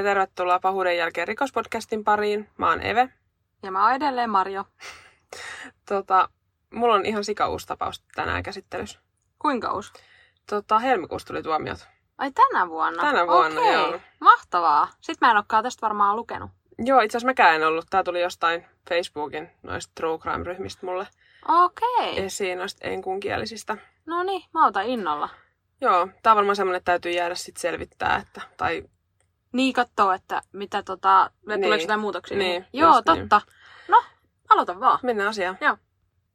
Ja 0.00 0.04
tervetuloa 0.04 0.58
Pahuuden 0.58 0.96
jälkeen 0.96 1.28
rikospodcastin 1.28 2.04
pariin. 2.04 2.48
Mä 2.56 2.68
oon 2.68 2.82
Eve. 2.82 3.08
Ja 3.62 3.70
mä 3.70 3.84
oon 3.84 3.94
edelleen 3.94 4.30
Marjo. 4.30 4.64
Tota, 5.88 6.28
mulla 6.74 6.94
on 6.94 7.06
ihan 7.06 7.24
sika 7.24 7.48
uusi 7.48 7.66
tapaus 7.66 8.04
tänään 8.14 8.42
käsittelyssä. 8.42 8.98
Kuinka 9.38 9.72
uusi? 9.72 9.92
Tota, 10.50 10.78
helmikuussa 10.78 11.28
tuli 11.28 11.42
tuomiot. 11.42 11.88
Ai 12.18 12.32
tänä 12.32 12.68
vuonna? 12.68 13.02
Tänä 13.02 13.26
vuonna, 13.26 13.60
Okei. 13.60 13.72
joo. 13.72 14.00
Mahtavaa. 14.20 14.88
Sitten 15.00 15.26
mä 15.26 15.30
en 15.30 15.36
olekaan 15.36 15.64
tästä 15.64 15.80
varmaan 15.82 16.16
lukenut. 16.16 16.50
Joo, 16.78 17.00
itse 17.00 17.16
asiassa 17.16 17.30
mäkään 17.30 17.54
en 17.54 17.66
ollut. 17.66 17.86
Tää 17.90 18.02
tuli 18.02 18.20
jostain 18.20 18.66
Facebookin 18.88 19.50
noista 19.62 19.92
True 19.94 20.18
Crime-ryhmistä 20.18 20.86
mulle 20.86 21.06
Okei. 21.48 22.24
esiin 22.24 22.58
noista 22.58 22.88
enkunkielisistä. 22.88 23.76
No 24.06 24.22
niin, 24.22 24.42
mä 24.54 24.66
otan 24.66 24.86
innolla. 24.86 25.28
Joo, 25.80 26.08
tää 26.22 26.32
on 26.32 26.36
varmaan 26.36 26.56
semmonen, 26.56 26.76
että 26.76 26.92
täytyy 26.92 27.12
jäädä 27.12 27.34
sit 27.34 27.56
selvittää, 27.56 28.16
että, 28.16 28.40
tai 28.56 28.84
Niin 29.52 29.72
katsoo, 29.72 30.12
että 30.12 30.42
mitä 30.52 30.82
tota, 30.82 31.30
Niin. 31.46 31.62
tuleeko 31.62 31.82
jotain 31.82 32.00
muutoksia. 32.00 32.38
Niin, 32.38 32.66
Joo, 32.72 32.94
just 32.94 33.08
niin. 33.08 33.18
totta. 33.28 33.40
No, 33.88 34.02
aloita 34.48 34.80
vaan. 34.80 34.98
mennään 35.02 35.28
asiaan. 35.28 35.58
Joo. 35.60 35.76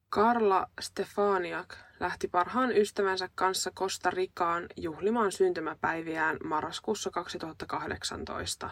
Karla 0.09 0.67
Stefaniak 0.81 1.75
lähti 1.99 2.27
parhaan 2.27 2.77
ystävänsä 2.77 3.29
kanssa 3.35 3.71
Costa 3.71 4.09
Ricaan 4.09 4.67
juhlimaan 4.77 5.31
syntymäpäiviään 5.31 6.37
marraskuussa 6.43 7.09
2018, 7.11 8.69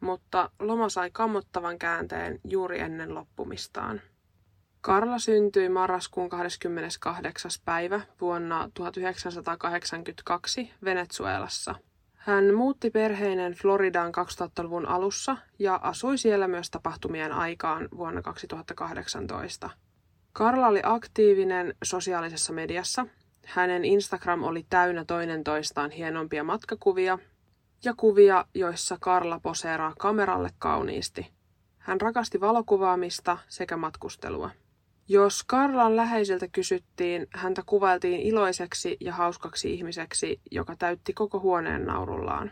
mutta 0.00 0.50
loma 0.58 0.88
sai 0.88 1.10
kammottavan 1.10 1.78
käänteen 1.78 2.40
juuri 2.44 2.80
ennen 2.80 3.14
loppumistaan. 3.14 4.00
Karla 4.80 5.18
syntyi 5.18 5.68
marraskuun 5.68 6.28
28. 6.28 7.50
päivä 7.64 8.00
vuonna 8.20 8.70
1982 8.74 10.70
Venezuelassa. 10.84 11.74
Hän 12.24 12.54
muutti 12.54 12.90
perheineen 12.90 13.52
Floridaan 13.52 14.12
2000-luvun 14.14 14.86
alussa 14.86 15.36
ja 15.58 15.80
asui 15.82 16.18
siellä 16.18 16.48
myös 16.48 16.70
tapahtumien 16.70 17.32
aikaan 17.32 17.88
vuonna 17.96 18.22
2018. 18.22 19.70
Karla 20.32 20.66
oli 20.66 20.80
aktiivinen 20.82 21.74
sosiaalisessa 21.84 22.52
mediassa. 22.52 23.06
Hänen 23.46 23.84
Instagram 23.84 24.42
oli 24.42 24.66
täynnä 24.70 25.04
toinen 25.04 25.44
toistaan 25.44 25.90
hienompia 25.90 26.44
matkakuvia 26.44 27.18
ja 27.84 27.94
kuvia, 27.96 28.44
joissa 28.54 28.96
Karla 29.00 29.40
poseeraa 29.42 29.94
kameralle 29.98 30.50
kauniisti. 30.58 31.32
Hän 31.78 32.00
rakasti 32.00 32.40
valokuvaamista 32.40 33.38
sekä 33.48 33.76
matkustelua. 33.76 34.50
Jos 35.08 35.44
Karlan 35.44 35.96
läheisiltä 35.96 36.48
kysyttiin, 36.52 37.26
häntä 37.34 37.62
kuvailtiin 37.66 38.20
iloiseksi 38.20 38.96
ja 39.00 39.12
hauskaksi 39.12 39.74
ihmiseksi, 39.74 40.40
joka 40.50 40.76
täytti 40.78 41.12
koko 41.12 41.40
huoneen 41.40 41.84
naurullaan. 41.84 42.50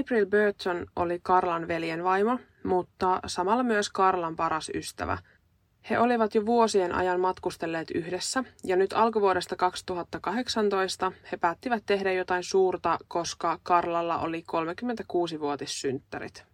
April 0.00 0.26
Burton 0.26 0.86
oli 0.96 1.20
Karlan 1.22 1.68
veljen 1.68 2.04
vaimo, 2.04 2.38
mutta 2.64 3.20
samalla 3.26 3.62
myös 3.62 3.88
Karlan 3.90 4.36
paras 4.36 4.70
ystävä– 4.74 5.18
he 5.90 5.98
olivat 5.98 6.34
jo 6.34 6.46
vuosien 6.46 6.94
ajan 6.94 7.20
matkustelleet 7.20 7.90
yhdessä 7.90 8.44
ja 8.64 8.76
nyt 8.76 8.92
alkuvuodesta 8.92 9.56
2018 9.56 11.12
he 11.32 11.36
päättivät 11.36 11.82
tehdä 11.86 12.12
jotain 12.12 12.44
suurta, 12.44 12.98
koska 13.08 13.58
Karlalla 13.62 14.18
oli 14.18 14.44
36-vuotissynttärit. 14.52 16.44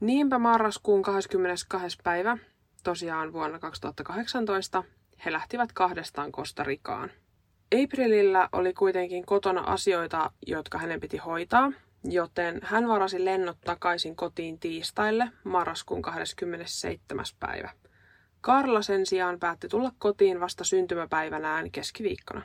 Niinpä 0.00 0.38
marraskuun 0.38 1.02
22. 1.02 1.98
päivä, 2.04 2.38
tosiaan 2.86 3.32
vuonna 3.32 3.58
2018, 3.58 4.84
he 5.24 5.32
lähtivät 5.32 5.72
kahdestaan 5.72 6.32
Costa 6.32 6.64
Ricaan. 6.64 7.10
Aprilillä 7.82 8.48
oli 8.52 8.74
kuitenkin 8.74 9.26
kotona 9.26 9.60
asioita, 9.60 10.30
jotka 10.46 10.78
hänen 10.78 11.00
piti 11.00 11.16
hoitaa, 11.16 11.72
joten 12.04 12.60
hän 12.62 12.88
varasi 12.88 13.24
lennot 13.24 13.56
takaisin 13.64 14.16
kotiin 14.16 14.58
tiistaille 14.58 15.28
marraskuun 15.44 16.02
27. 16.02 17.24
päivä. 17.40 17.70
Karla 18.40 18.82
sen 18.82 19.06
sijaan 19.06 19.38
päätti 19.38 19.68
tulla 19.68 19.90
kotiin 19.98 20.40
vasta 20.40 20.64
syntymäpäivänään 20.64 21.70
keskiviikkona. 21.70 22.42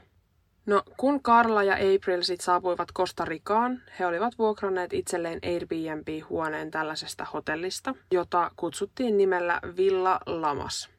No, 0.66 0.84
kun 0.98 1.24
Karla 1.24 1.64
ja 1.64 1.74
April 1.74 2.22
sit 2.22 2.42
saapuivat 2.42 2.88
Costa 2.94 3.26
Ricaan, 3.26 3.82
he 4.00 4.06
olivat 4.06 4.38
vuokranneet 4.38 4.94
itselleen 4.94 5.40
Airbnb-huoneen 5.46 6.72
tällaisesta 6.72 7.26
hotellista, 7.34 7.96
jota 8.12 8.52
kutsuttiin 8.56 9.18
nimellä 9.18 9.60
Villa 9.78 10.20
Lamas. 10.26 10.90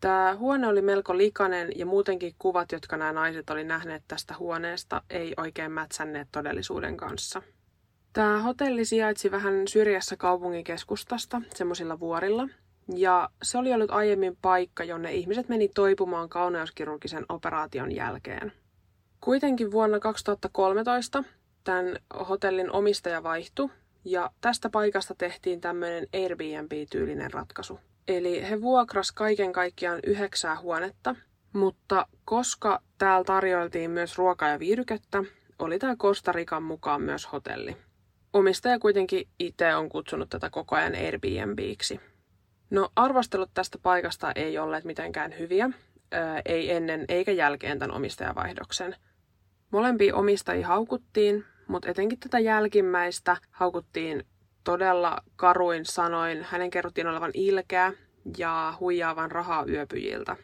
Tämä 0.00 0.36
huone 0.38 0.66
oli 0.66 0.82
melko 0.82 1.16
likainen 1.16 1.68
ja 1.76 1.86
muutenkin 1.86 2.34
kuvat, 2.38 2.72
jotka 2.72 2.96
nämä 2.96 3.12
naiset 3.12 3.50
oli 3.50 3.64
nähneet 3.64 4.02
tästä 4.08 4.34
huoneesta, 4.38 5.02
ei 5.10 5.34
oikein 5.36 5.72
mätsänneet 5.72 6.28
todellisuuden 6.32 6.96
kanssa. 6.96 7.42
Tämä 8.12 8.42
hotelli 8.42 8.84
sijaitsi 8.84 9.30
vähän 9.30 9.68
syrjässä 9.68 10.16
kaupungin 10.16 10.64
keskustasta, 10.64 11.42
semmoisilla 11.54 12.00
vuorilla, 12.00 12.48
ja 12.94 13.28
se 13.42 13.58
oli 13.58 13.72
ollut 13.72 13.90
aiemmin 13.90 14.36
paikka, 14.42 14.84
jonne 14.84 15.12
ihmiset 15.12 15.48
meni 15.48 15.68
toipumaan 15.68 16.28
kauneuskirurgisen 16.28 17.26
operaation 17.28 17.92
jälkeen. 17.92 18.52
Kuitenkin 19.20 19.70
vuonna 19.70 20.00
2013 20.00 21.24
tämän 21.64 21.98
hotellin 22.28 22.72
omistaja 22.72 23.22
vaihtui 23.22 23.68
ja 24.04 24.30
tästä 24.40 24.70
paikasta 24.70 25.14
tehtiin 25.14 25.60
tämmöinen 25.60 26.06
Airbnb-tyylinen 26.14 27.32
ratkaisu. 27.32 27.80
Eli 28.08 28.50
he 28.50 28.60
vuokras 28.60 29.12
kaiken 29.12 29.52
kaikkiaan 29.52 30.00
yhdeksää 30.06 30.60
huonetta, 30.60 31.16
mutta 31.52 32.06
koska 32.24 32.82
täällä 32.98 33.24
tarjoiltiin 33.24 33.90
myös 33.90 34.18
ruokaa 34.18 34.48
ja 34.48 34.58
viihdykettä, 34.58 35.24
oli 35.58 35.78
tämä 35.78 35.96
Costa 35.96 36.32
Rican 36.32 36.62
mukaan 36.62 37.02
myös 37.02 37.32
hotelli. 37.32 37.76
Omistaja 38.32 38.78
kuitenkin 38.78 39.28
itse 39.38 39.74
on 39.74 39.88
kutsunut 39.88 40.28
tätä 40.28 40.50
koko 40.50 40.76
ajan 40.76 40.94
Airbnbiksi. 40.94 42.00
No 42.70 42.88
arvostelut 42.96 43.50
tästä 43.54 43.78
paikasta 43.82 44.32
ei 44.34 44.58
olleet 44.58 44.84
mitenkään 44.84 45.38
hyviä, 45.38 45.70
ei 46.44 46.70
ennen 46.70 47.04
eikä 47.08 47.32
jälkeen 47.32 47.78
tämän 47.78 47.96
omistajavaihdoksen. 47.96 48.96
Molempia 49.70 50.16
omistajia 50.16 50.66
haukuttiin, 50.66 51.44
mutta 51.68 51.88
etenkin 51.88 52.20
tätä 52.20 52.38
jälkimmäistä 52.38 53.36
haukuttiin 53.50 54.26
todella 54.64 55.18
karuin 55.36 55.86
sanoin. 55.86 56.46
Hänen 56.50 56.70
kerrottiin 56.70 57.06
olevan 57.06 57.30
ilkeä 57.34 57.92
ja 58.38 58.74
huijaavan 58.80 59.30
rahaa 59.30 59.64
yöpyjiltä. 59.68 60.36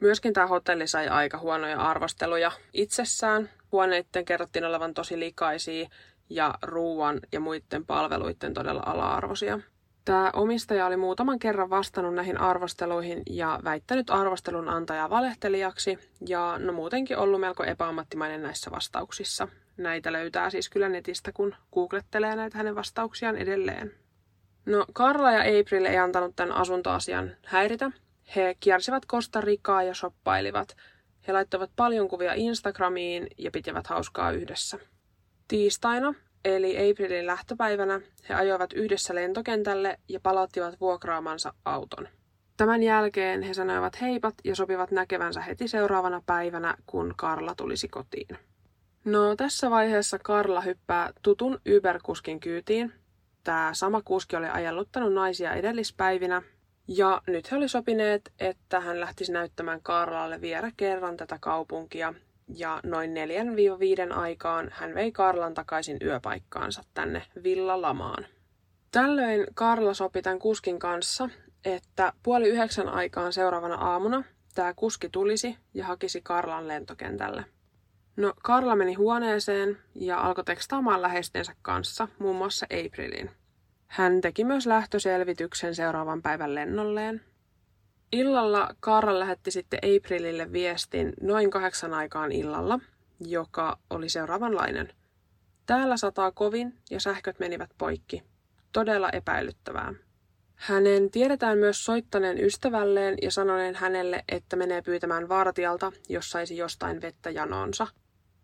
Myöskin 0.00 0.32
tämä 0.32 0.46
hotelli 0.46 0.86
sai 0.86 1.08
aika 1.08 1.38
huonoja 1.38 1.80
arvosteluja 1.80 2.52
itsessään. 2.72 3.50
Huoneiden 3.72 4.24
kerrottiin 4.24 4.64
olevan 4.64 4.94
tosi 4.94 5.18
likaisia 5.18 5.88
ja 6.30 6.54
ruuan 6.62 7.20
ja 7.32 7.40
muiden 7.40 7.86
palveluiden 7.86 8.54
todella 8.54 8.82
ala-arvoisia. 8.86 9.60
Tämä 10.06 10.30
omistaja 10.32 10.86
oli 10.86 10.96
muutaman 10.96 11.38
kerran 11.38 11.70
vastannut 11.70 12.14
näihin 12.14 12.40
arvosteluihin 12.40 13.22
ja 13.30 13.60
väittänyt 13.64 14.10
arvostelun 14.10 14.68
antajaa 14.68 15.10
valehtelijaksi 15.10 15.98
ja 16.28 16.58
no 16.58 16.72
muutenkin 16.72 17.18
ollut 17.18 17.40
melko 17.40 17.64
epäammattimainen 17.64 18.42
näissä 18.42 18.70
vastauksissa. 18.70 19.48
Näitä 19.76 20.12
löytää 20.12 20.50
siis 20.50 20.68
kyllä 20.68 20.88
netistä, 20.88 21.32
kun 21.32 21.54
googlettelee 21.72 22.36
näitä 22.36 22.58
hänen 22.58 22.74
vastauksiaan 22.74 23.36
edelleen. 23.36 23.92
No 24.66 24.86
Karla 24.92 25.32
ja 25.32 25.60
April 25.60 25.84
ei 25.84 25.98
antanut 25.98 26.36
tämän 26.36 26.56
asuntoasian 26.56 27.30
häiritä. 27.44 27.90
He 28.36 28.56
kiersivät 28.60 29.06
Costa 29.06 29.40
Ricaa 29.40 29.82
ja 29.82 29.94
shoppailivat. 29.94 30.76
He 31.28 31.32
laittoivat 31.32 31.70
paljon 31.76 32.08
kuvia 32.08 32.34
Instagramiin 32.34 33.26
ja 33.38 33.50
pitivät 33.50 33.86
hauskaa 33.86 34.30
yhdessä. 34.30 34.78
Tiistaina 35.48 36.14
eli 36.46 36.90
Aprilin 36.90 37.26
lähtöpäivänä 37.26 38.00
he 38.28 38.34
ajoivat 38.34 38.72
yhdessä 38.72 39.14
lentokentälle 39.14 39.98
ja 40.08 40.20
palauttivat 40.20 40.80
vuokraamansa 40.80 41.54
auton. 41.64 42.08
Tämän 42.56 42.82
jälkeen 42.82 43.42
he 43.42 43.54
sanoivat 43.54 44.00
heipat 44.00 44.34
ja 44.44 44.56
sopivat 44.56 44.90
näkevänsä 44.90 45.40
heti 45.40 45.68
seuraavana 45.68 46.22
päivänä, 46.26 46.74
kun 46.86 47.14
Karla 47.16 47.54
tulisi 47.54 47.88
kotiin. 47.88 48.28
No 49.04 49.36
tässä 49.36 49.70
vaiheessa 49.70 50.18
Karla 50.18 50.60
hyppää 50.60 51.12
tutun 51.22 51.60
Uber-kuskin 51.68 52.40
kyytiin. 52.40 52.92
Tämä 53.44 53.70
sama 53.72 54.02
kuski 54.04 54.36
oli 54.36 54.48
ajalluttanut 54.48 55.12
naisia 55.12 55.52
edellispäivinä 55.52 56.42
ja 56.88 57.22
nyt 57.26 57.50
he 57.50 57.56
oli 57.56 57.68
sopineet, 57.68 58.32
että 58.38 58.80
hän 58.80 59.00
lähtisi 59.00 59.32
näyttämään 59.32 59.82
Karlalle 59.82 60.40
vielä 60.40 60.70
kerran 60.76 61.16
tätä 61.16 61.38
kaupunkia 61.40 62.14
ja 62.48 62.80
noin 62.82 63.14
4-5 64.10 64.14
aikaan 64.16 64.70
hän 64.72 64.94
vei 64.94 65.12
Karlan 65.12 65.54
takaisin 65.54 65.96
yöpaikkaansa 66.02 66.82
tänne 66.94 67.22
Villa 67.42 67.82
Lamaan. 67.82 68.26
Tällöin 68.90 69.46
Karla 69.54 69.94
sopi 69.94 70.22
tämän 70.22 70.38
kuskin 70.38 70.78
kanssa, 70.78 71.28
että 71.64 72.12
puoli 72.22 72.48
yhdeksän 72.48 72.88
aikaan 72.88 73.32
seuraavana 73.32 73.74
aamuna 73.74 74.24
tämä 74.54 74.74
kuski 74.74 75.08
tulisi 75.08 75.56
ja 75.74 75.86
hakisi 75.86 76.20
Karlan 76.20 76.68
lentokentälle. 76.68 77.44
No, 78.16 78.32
Karla 78.42 78.76
meni 78.76 78.94
huoneeseen 78.94 79.78
ja 79.94 80.20
alkoi 80.20 80.44
tekstaamaan 80.44 81.02
läheistensä 81.02 81.52
kanssa, 81.62 82.08
muun 82.18 82.36
muassa 82.36 82.66
Aprilin. 82.86 83.30
Hän 83.86 84.20
teki 84.20 84.44
myös 84.44 84.66
lähtöselvityksen 84.66 85.74
seuraavan 85.74 86.22
päivän 86.22 86.54
lennolleen. 86.54 87.20
Illalla 88.12 88.68
Karla 88.80 89.18
lähetti 89.18 89.50
sitten 89.50 89.80
Aprilille 89.96 90.52
viestin 90.52 91.12
noin 91.20 91.50
kahdeksan 91.50 91.94
aikaan 91.94 92.32
illalla, 92.32 92.80
joka 93.20 93.78
oli 93.90 94.08
seuraavanlainen. 94.08 94.88
Täällä 95.66 95.96
sataa 95.96 96.32
kovin 96.32 96.74
ja 96.90 97.00
sähköt 97.00 97.38
menivät 97.38 97.70
poikki. 97.78 98.22
todella 98.72 99.10
epäilyttävää. 99.10 99.94
Hänen 100.54 101.10
tiedetään 101.10 101.58
myös 101.58 101.84
soittaneen 101.84 102.44
ystävälleen 102.44 103.18
ja 103.22 103.30
sanoneen 103.30 103.74
hänelle, 103.74 104.24
että 104.28 104.56
menee 104.56 104.82
pyytämään 104.82 105.28
vartijalta, 105.28 105.92
jos 106.08 106.30
saisi 106.30 106.56
jostain 106.56 107.02
vettä 107.02 107.30
janonsa. 107.30 107.86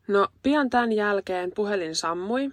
No, 0.09 0.29
pian 0.43 0.71
tämän 0.71 0.93
jälkeen 0.93 1.53
puhelin 1.55 1.97
sammui, 1.97 2.51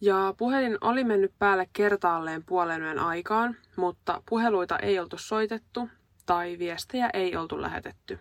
ja 0.00 0.34
puhelin 0.38 0.78
oli 0.80 1.04
mennyt 1.04 1.32
päälle 1.38 1.68
kertaalleen 1.72 2.44
puolen 2.44 2.82
yön 2.82 2.98
aikaan, 2.98 3.56
mutta 3.76 4.22
puheluita 4.28 4.78
ei 4.78 4.98
oltu 4.98 5.18
soitettu 5.18 5.88
tai 6.26 6.58
viestejä 6.58 7.10
ei 7.14 7.36
oltu 7.36 7.62
lähetetty. 7.62 8.18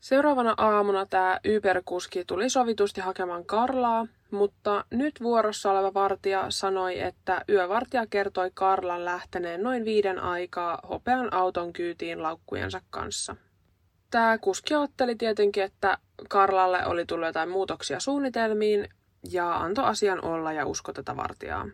Seuraavana 0.00 0.54
aamuna 0.56 1.06
tämä 1.06 1.40
Uber-kuski 1.56 2.24
tuli 2.26 2.50
sovitusti 2.50 3.00
hakemaan 3.00 3.44
Karlaa, 3.44 4.06
mutta 4.30 4.84
nyt 4.90 5.14
vuorossa 5.22 5.70
oleva 5.70 5.94
vartija 5.94 6.46
sanoi, 6.48 7.00
että 7.00 7.44
yövartija 7.48 8.06
kertoi 8.06 8.50
Karlan 8.54 9.04
lähteneen 9.04 9.62
noin 9.62 9.84
viiden 9.84 10.18
aikaa 10.18 10.78
hopean 10.88 11.32
auton 11.32 11.72
kyytiin 11.72 12.22
laukkujensa 12.22 12.80
kanssa. 12.90 13.36
Tämä 14.10 14.38
kuski 14.38 14.74
otteli 14.74 15.16
tietenkin, 15.16 15.62
että 15.62 15.98
Karlalle 16.28 16.86
oli 16.86 17.06
tullut 17.06 17.26
jotain 17.26 17.50
muutoksia 17.50 18.00
suunnitelmiin 18.00 18.88
ja 19.30 19.56
antoi 19.56 19.84
asian 19.84 20.24
olla 20.24 20.52
ja 20.52 20.66
usko 20.66 20.92
tätä 20.92 21.16
vartijaa. 21.16 21.66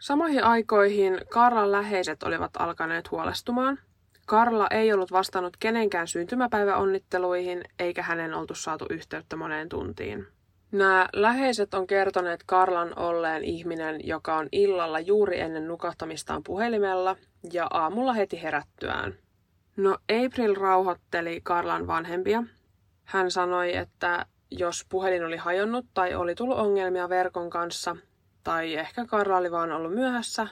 Samoihin 0.00 0.44
aikoihin 0.44 1.20
Karlan 1.28 1.72
läheiset 1.72 2.22
olivat 2.22 2.50
alkaneet 2.58 3.10
huolestumaan– 3.10 3.78
Karla 4.30 4.66
ei 4.70 4.92
ollut 4.92 5.12
vastannut 5.12 5.56
kenenkään 5.60 6.08
syntymäpäiväonnitteluihin, 6.08 7.64
eikä 7.78 8.02
hänen 8.02 8.34
oltu 8.34 8.54
saatu 8.54 8.86
yhteyttä 8.90 9.36
moneen 9.36 9.68
tuntiin. 9.68 10.26
Nämä 10.72 11.08
läheiset 11.12 11.74
on 11.74 11.86
kertoneet 11.86 12.42
Karlan 12.46 12.98
olleen 12.98 13.44
ihminen, 13.44 14.06
joka 14.06 14.36
on 14.36 14.48
illalla 14.52 15.00
juuri 15.00 15.40
ennen 15.40 15.68
nukahtamistaan 15.68 16.42
puhelimella 16.42 17.16
ja 17.52 17.66
aamulla 17.70 18.12
heti 18.12 18.42
herättyään. 18.42 19.14
No 19.76 19.98
April 20.24 20.54
rauhoitteli 20.54 21.40
Karlan 21.42 21.86
vanhempia. 21.86 22.42
Hän 23.04 23.30
sanoi, 23.30 23.76
että 23.76 24.26
jos 24.50 24.86
puhelin 24.88 25.24
oli 25.24 25.36
hajonnut 25.36 25.86
tai 25.94 26.14
oli 26.14 26.34
tullut 26.34 26.58
ongelmia 26.58 27.08
verkon 27.08 27.50
kanssa, 27.50 27.96
tai 28.44 28.74
ehkä 28.74 29.06
Karla 29.06 29.36
oli 29.36 29.50
vaan 29.50 29.72
ollut 29.72 29.94
myöhässä, 29.94 30.46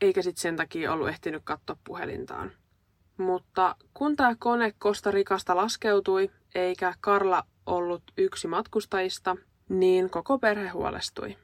eikä 0.00 0.22
sitten 0.22 0.42
sen 0.42 0.56
takia 0.56 0.92
ollut 0.92 1.08
ehtinyt 1.08 1.42
katsoa 1.44 1.76
puhelintaan. 1.84 2.59
Mutta 3.20 3.76
kun 3.94 4.16
tämä 4.16 4.34
kone 4.38 4.72
Costa 4.72 5.10
Ricasta 5.10 5.56
laskeutui, 5.56 6.30
eikä 6.54 6.94
Karla 7.00 7.42
ollut 7.66 8.02
yksi 8.18 8.48
matkustajista, 8.48 9.36
niin 9.68 10.10
koko 10.10 10.38
perhe 10.38 10.68
huolestui. 10.68 11.36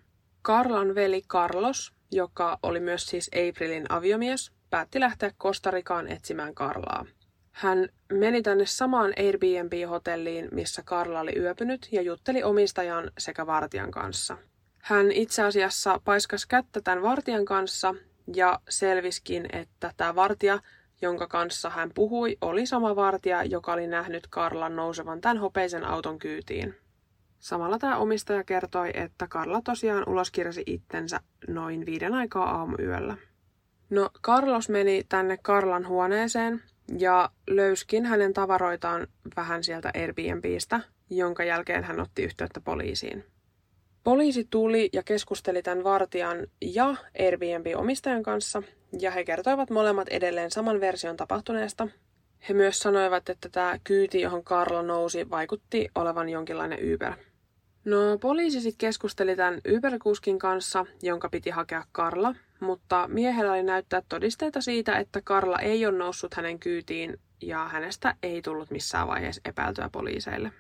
Karlan 0.42 0.94
veli 0.94 1.22
Carlos, 1.22 1.92
joka 2.10 2.58
oli 2.62 2.80
myös 2.80 3.06
siis 3.06 3.30
Aprilin 3.48 3.86
aviomies, 3.88 4.52
päätti 4.70 5.00
lähteä 5.00 5.30
Kostarikaan 5.38 6.08
etsimään 6.08 6.54
Karlaa. 6.54 7.06
Hän 7.52 7.88
meni 8.12 8.42
tänne 8.42 8.66
samaan 8.66 9.12
Airbnb-hotelliin, 9.18 10.48
missä 10.52 10.82
Karla 10.84 11.20
oli 11.20 11.38
yöpynyt 11.38 11.88
ja 11.92 12.02
jutteli 12.02 12.42
omistajan 12.42 13.10
sekä 13.18 13.46
vartijan 13.46 13.90
kanssa. 13.90 14.36
Hän 14.82 15.12
itse 15.12 15.42
asiassa 15.42 16.00
paiskas 16.04 16.46
kättä 16.46 16.80
tämän 16.80 17.02
vartijan 17.02 17.44
kanssa 17.44 17.94
ja 18.34 18.60
selviskin, 18.68 19.46
että 19.52 19.92
tämä 19.96 20.14
vartija 20.14 20.58
jonka 21.02 21.26
kanssa 21.26 21.70
hän 21.70 21.90
puhui, 21.94 22.36
oli 22.40 22.66
sama 22.66 22.96
vartija, 22.96 23.44
joka 23.44 23.72
oli 23.72 23.86
nähnyt 23.86 24.26
Karlan 24.30 24.76
nousevan 24.76 25.20
tämän 25.20 25.38
hopeisen 25.38 25.84
auton 25.84 26.18
kyytiin. 26.18 26.74
Samalla 27.38 27.78
tämä 27.78 27.96
omistaja 27.96 28.44
kertoi, 28.44 28.90
että 28.94 29.26
Karla 29.28 29.60
tosiaan 29.62 30.08
uloskirjasi 30.08 30.62
itsensä 30.66 31.20
noin 31.48 31.86
viiden 31.86 32.14
aikaa 32.14 32.50
aamuyöllä. 32.50 33.16
No, 33.90 34.10
Carlos 34.22 34.68
meni 34.68 35.04
tänne 35.08 35.38
Karlan 35.42 35.88
huoneeseen 35.88 36.62
ja 36.98 37.30
löyskin 37.50 38.06
hänen 38.06 38.32
tavaroitaan 38.32 39.06
vähän 39.36 39.64
sieltä 39.64 39.90
Airbnbistä, 39.94 40.80
jonka 41.10 41.44
jälkeen 41.44 41.84
hän 41.84 42.00
otti 42.00 42.22
yhteyttä 42.22 42.60
poliisiin. 42.60 43.24
Poliisi 44.04 44.46
tuli 44.50 44.88
ja 44.92 45.02
keskusteli 45.02 45.62
tämän 45.62 45.84
vartijan 45.84 46.46
ja 46.60 46.94
Airbnb-omistajan 47.18 48.22
kanssa, 48.22 48.62
ja 49.00 49.10
he 49.10 49.24
kertoivat 49.24 49.70
molemmat 49.70 50.08
edelleen 50.08 50.50
saman 50.50 50.80
version 50.80 51.16
tapahtuneesta. 51.16 51.88
He 52.48 52.54
myös 52.54 52.78
sanoivat, 52.78 53.28
että 53.28 53.48
tämä 53.48 53.78
kyyti, 53.84 54.20
johon 54.20 54.44
Karlo 54.44 54.82
nousi, 54.82 55.30
vaikutti 55.30 55.88
olevan 55.94 56.28
jonkinlainen 56.28 56.94
Uber. 56.94 57.12
No, 57.84 58.18
poliisi 58.20 58.60
sitten 58.60 58.78
keskusteli 58.78 59.36
tämän 59.36 59.60
Uber-kuskin 59.76 60.38
kanssa, 60.38 60.86
jonka 61.02 61.28
piti 61.28 61.50
hakea 61.50 61.84
Karla, 61.92 62.34
mutta 62.60 63.08
miehellä 63.08 63.52
oli 63.52 63.62
näyttää 63.62 64.02
todisteita 64.08 64.60
siitä, 64.60 64.98
että 64.98 65.20
Karla 65.24 65.58
ei 65.58 65.86
ole 65.86 65.98
noussut 65.98 66.34
hänen 66.34 66.58
kyytiin 66.58 67.20
ja 67.42 67.68
hänestä 67.68 68.14
ei 68.22 68.42
tullut 68.42 68.70
missään 68.70 69.08
vaiheessa 69.08 69.40
epäiltyä 69.44 69.88
poliiseille. 69.92 70.52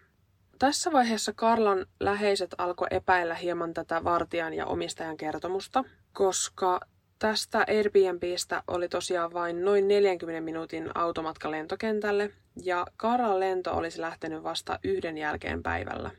Tässä 0.58 0.92
vaiheessa 0.92 1.32
Karlan 1.32 1.86
läheiset 2.00 2.54
alkoi 2.58 2.88
epäillä 2.90 3.34
hieman 3.34 3.74
tätä 3.74 4.04
vartijan 4.04 4.54
ja 4.54 4.66
omistajan 4.66 5.16
kertomusta, 5.16 5.84
koska 6.12 6.80
tästä 7.18 7.64
Airbnbistä 7.68 8.62
oli 8.68 8.88
tosiaan 8.88 9.32
vain 9.32 9.64
noin 9.64 9.88
40 9.88 10.40
minuutin 10.40 10.90
automatka 10.94 11.50
lentokentälle 11.50 12.30
ja 12.62 12.86
Karlan 12.96 13.40
lento 13.40 13.76
olisi 13.76 14.00
lähtenyt 14.00 14.42
vasta 14.42 14.78
yhden 14.84 15.18
jälkeen 15.18 15.62
päivällä. 15.62 16.10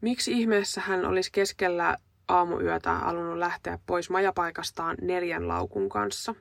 Miksi 0.00 0.32
ihmeessä 0.32 0.80
hän 0.80 1.04
olisi 1.04 1.32
keskellä 1.32 1.96
aamuyötä 2.28 2.92
halunnut 2.92 3.38
lähteä 3.38 3.78
pois 3.86 4.10
majapaikastaan 4.10 4.96
neljän 5.00 5.48
laukun 5.48 5.88
kanssa? 5.88 6.34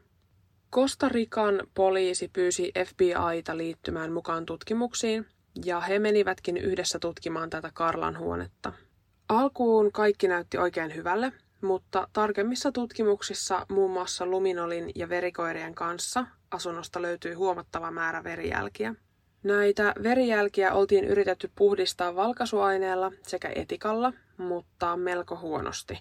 Kostarikan 0.70 1.68
poliisi 1.74 2.30
pyysi 2.34 2.72
FBIta 2.86 3.58
liittymään 3.58 4.12
mukaan 4.12 4.46
tutkimuksiin, 4.46 5.26
ja 5.66 5.80
he 5.80 6.00
menivätkin 6.00 6.58
yhdessä 6.58 7.00
tutkimaan 7.00 7.50
tätä 7.50 7.72
Karlan 7.74 8.20
huonetta. 8.20 8.74
Alkuun 9.30 9.92
kaikki 9.92 10.28
näytti 10.28 10.58
oikein 10.58 10.96
hyvälle, 10.96 11.32
mutta 11.64 12.08
tarkemmissa 12.14 12.72
tutkimuksissa 12.72 13.66
muun 13.70 13.92
muassa 13.92 14.26
luminolin 14.26 14.92
ja 14.96 15.10
verikoirien 15.10 15.76
kanssa 15.76 16.26
asunnosta 16.52 17.02
löytyi 17.02 17.34
huomattava 17.34 17.92
määrä 17.92 18.24
verijälkiä. 18.24 18.96
Näitä 19.44 19.94
verijälkiä 20.04 20.74
oltiin 20.74 21.06
yritetty 21.06 21.52
puhdistaa 21.56 22.16
valkaisuaineella 22.16 23.12
sekä 23.22 23.52
etikalla, 23.56 24.14
mutta 24.38 24.98
melko 24.98 25.36
huonosti. 25.38 26.00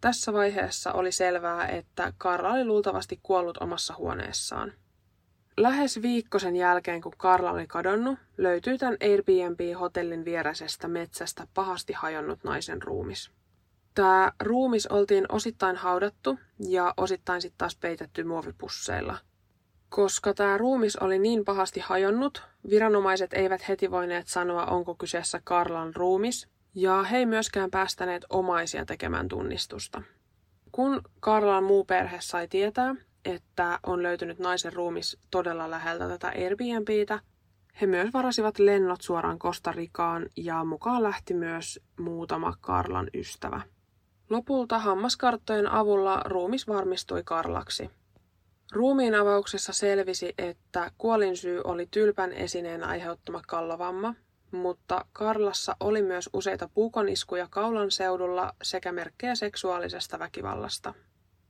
Tässä 0.00 0.32
vaiheessa 0.32 0.92
oli 0.92 1.12
selvää, 1.12 1.66
että 1.66 2.12
Karla 2.18 2.52
oli 2.52 2.64
luultavasti 2.64 3.20
kuollut 3.22 3.56
omassa 3.56 3.94
huoneessaan. 3.98 4.72
Lähes 5.56 6.02
viikko 6.02 6.38
sen 6.38 6.56
jälkeen, 6.56 7.00
kun 7.00 7.12
Karla 7.16 7.50
oli 7.50 7.66
kadonnut, 7.66 8.18
löytyi 8.36 8.78
tämän 8.78 8.96
Airbnb-hotellin 9.02 10.24
viereisestä 10.24 10.88
metsästä 10.88 11.46
pahasti 11.54 11.92
hajonnut 11.92 12.44
naisen 12.44 12.82
ruumis. 12.82 13.37
Tämä 13.98 14.32
ruumis 14.40 14.86
oltiin 14.86 15.26
osittain 15.28 15.76
haudattu 15.76 16.38
ja 16.68 16.94
osittain 16.96 17.42
sitten 17.42 17.58
taas 17.58 17.76
peitetty 17.76 18.24
muovipusseilla. 18.24 19.18
Koska 19.88 20.34
tämä 20.34 20.58
ruumis 20.58 20.96
oli 20.96 21.18
niin 21.18 21.44
pahasti 21.44 21.80
hajonnut, 21.80 22.42
viranomaiset 22.70 23.32
eivät 23.32 23.68
heti 23.68 23.90
voineet 23.90 24.26
sanoa, 24.26 24.66
onko 24.66 24.94
kyseessä 24.94 25.40
Karlan 25.44 25.94
ruumis, 25.96 26.48
ja 26.74 27.02
he 27.02 27.16
ei 27.18 27.26
myöskään 27.26 27.70
päästäneet 27.70 28.24
omaisia 28.30 28.84
tekemään 28.84 29.28
tunnistusta. 29.28 30.02
Kun 30.72 31.02
Karlan 31.20 31.64
muu 31.64 31.84
perhe 31.84 32.18
sai 32.20 32.48
tietää, 32.48 32.94
että 33.24 33.78
on 33.86 34.02
löytynyt 34.02 34.38
naisen 34.38 34.72
ruumis 34.72 35.18
todella 35.30 35.70
läheltä 35.70 36.08
tätä 36.08 36.28
Airbnbtä. 36.28 37.20
He 37.80 37.86
myös 37.86 38.12
varasivat 38.12 38.58
lennot 38.58 39.00
suoraan 39.00 39.38
Kostarikaan 39.38 40.26
ja 40.36 40.64
mukaan 40.64 41.02
lähti 41.02 41.34
myös 41.34 41.80
muutama 41.96 42.54
Karlan 42.60 43.10
ystävä. 43.14 43.60
Lopulta 44.30 44.78
hammaskarttojen 44.78 45.70
avulla 45.70 46.22
ruumis 46.24 46.68
varmistui 46.68 47.22
Karlaksi. 47.24 47.90
Ruumiin 48.72 49.14
avauksessa 49.14 49.72
selvisi, 49.72 50.34
että 50.38 50.90
kuolinsyy 50.98 51.60
oli 51.64 51.88
tylpän 51.90 52.32
esineen 52.32 52.84
aiheuttama 52.84 53.42
kallovamma, 53.46 54.14
mutta 54.50 55.04
Karlassa 55.12 55.76
oli 55.80 56.02
myös 56.02 56.30
useita 56.32 56.68
puukoniskuja 56.74 57.46
kaulan 57.50 57.90
seudulla 57.90 58.54
sekä 58.62 58.92
merkkejä 58.92 59.34
seksuaalisesta 59.34 60.18
väkivallasta. 60.18 60.94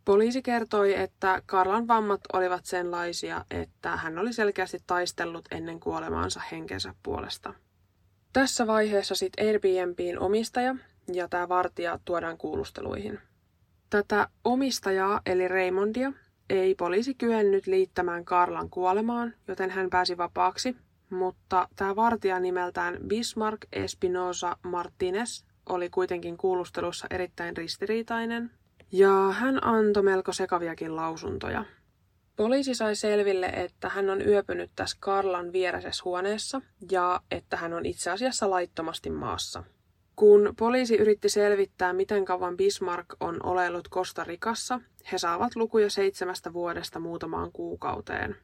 Poliisi 0.04 0.42
kertoi, 0.42 0.94
että 0.94 1.42
Karlan 1.47 1.88
vammat 1.88 2.20
olivat 2.32 2.64
senlaisia, 2.64 3.44
että 3.50 3.97
hän 3.97 4.18
oli 4.18 4.32
selkeästi 4.32 4.78
taistellut 4.87 5.44
ennen 5.50 5.80
kuolemaansa 5.80 6.40
henkensä 6.52 6.94
puolesta. 7.02 7.54
Tässä 8.32 8.66
vaiheessa 8.66 9.14
sitten 9.14 9.47
Airbnbin 9.47 10.18
omistaja 10.18 10.75
ja 11.12 11.29
tämä 11.29 11.49
vartija 11.49 11.99
tuodaan 12.05 12.38
kuulusteluihin. 12.38 13.21
Tätä 13.91 14.29
omistajaa 14.45 15.21
eli 15.27 15.49
Raymondia 15.49 16.12
ei 16.50 16.75
poliisi 16.75 17.15
kyennyt 17.15 17.67
liittämään 17.67 18.25
Karlan 18.25 18.71
kuolemaan, 18.71 19.35
joten 19.49 19.71
hän 19.71 19.91
pääsi 19.91 20.17
vapaaksi, 20.17 20.77
mutta 21.11 21.69
tämä 21.77 21.97
vartija 21.97 22.41
nimeltään 22.41 22.99
Bismarck 23.07 23.62
Espinosa 23.73 24.57
Martinez 24.62 25.45
oli 25.69 25.91
kuitenkin 25.91 26.37
kuulustelussa 26.37 27.07
erittäin 27.11 27.57
ristiriitainen 27.57 28.50
Ja 28.93 29.33
hän 29.33 29.65
antoi 29.65 30.03
melko 30.03 30.33
sekaviakin 30.33 30.97
lausuntoja. 30.97 31.65
Poliisi 32.37 32.75
sai 32.75 32.97
selville, 32.97 33.47
että 33.47 33.88
hän 33.88 34.11
on 34.11 34.29
yöpynyt 34.29 34.71
tässä 34.77 34.97
Karlan 35.00 35.53
vieressä 35.53 36.03
huoneessa 36.05 36.61
ja 36.91 37.21
että 37.31 37.57
hän 37.57 37.73
on 37.73 37.87
itse 37.87 38.11
asiassa 38.11 38.50
laittomasti 38.50 39.11
maassa. 39.11 39.65
Kun 40.18 40.54
poliisi 40.58 40.96
yritti 40.96 41.28
selvittää, 41.28 41.92
miten 41.92 42.25
kauan 42.25 42.56
Bismarck 42.56 43.06
on 43.20 43.37
oleillut 43.42 43.88
Rikassa, 44.25 44.80
he 45.12 45.18
saavat 45.18 45.56
lukuja 45.56 45.90
seitsemästä 45.90 46.52
vuodesta 46.52 47.00
muutamaan 47.00 47.52
kuukauteen. 47.52 48.37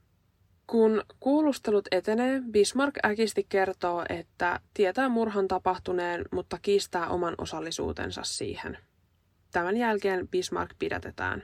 Kun 0.67 1.03
kuulustelut 1.21 1.89
etenee, 1.91 2.43
Bismarck 2.51 2.97
äkisti 3.05 3.47
kertoo, 3.49 4.05
että 4.09 4.61
tietää 4.75 5.09
murhan 5.09 5.49
tapahtuneen, 5.49 6.25
mutta 6.33 6.59
kiistää 6.63 7.09
oman 7.09 7.35
osallisuutensa 7.39 8.23
siihen. 8.25 8.79
Tämän 9.53 9.77
jälkeen 9.77 10.29
Bismarck 10.29 10.79
pidätetään. 10.79 11.43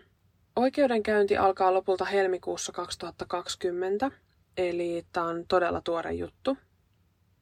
Oikeudenkäynti 0.56 1.37
alkaa 1.37 1.75
lopulta 1.75 2.04
helmikuussa 2.04 2.72
2020, 2.72 4.10
eli 4.56 5.06
tämä 5.12 5.26
on 5.26 5.44
todella 5.49 5.80
tuore 5.80 6.12
juttu. 6.12 6.56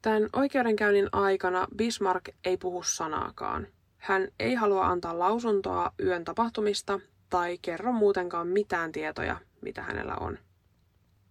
Tämän 0.03 0.29
oikeudenkäynnin 0.33 1.09
aikana 1.13 1.67
Bismarck 1.77 2.29
ei 2.45 2.57
puhu 2.57 2.83
sanaakaan. 2.83 3.67
Hän 3.97 4.29
ei 4.41 4.55
halua 4.55 4.87
antaa 4.87 5.19
lausuntoa 5.19 5.93
yön 6.01 6.25
tapahtumista 6.25 7.01
tai 7.31 7.59
kerro 7.63 7.93
muutenkaan 7.93 8.47
mitään 8.47 8.93
tietoja, 8.93 9.37
mitä 9.61 9.83
hänellä 9.83 10.17
on. 10.17 10.39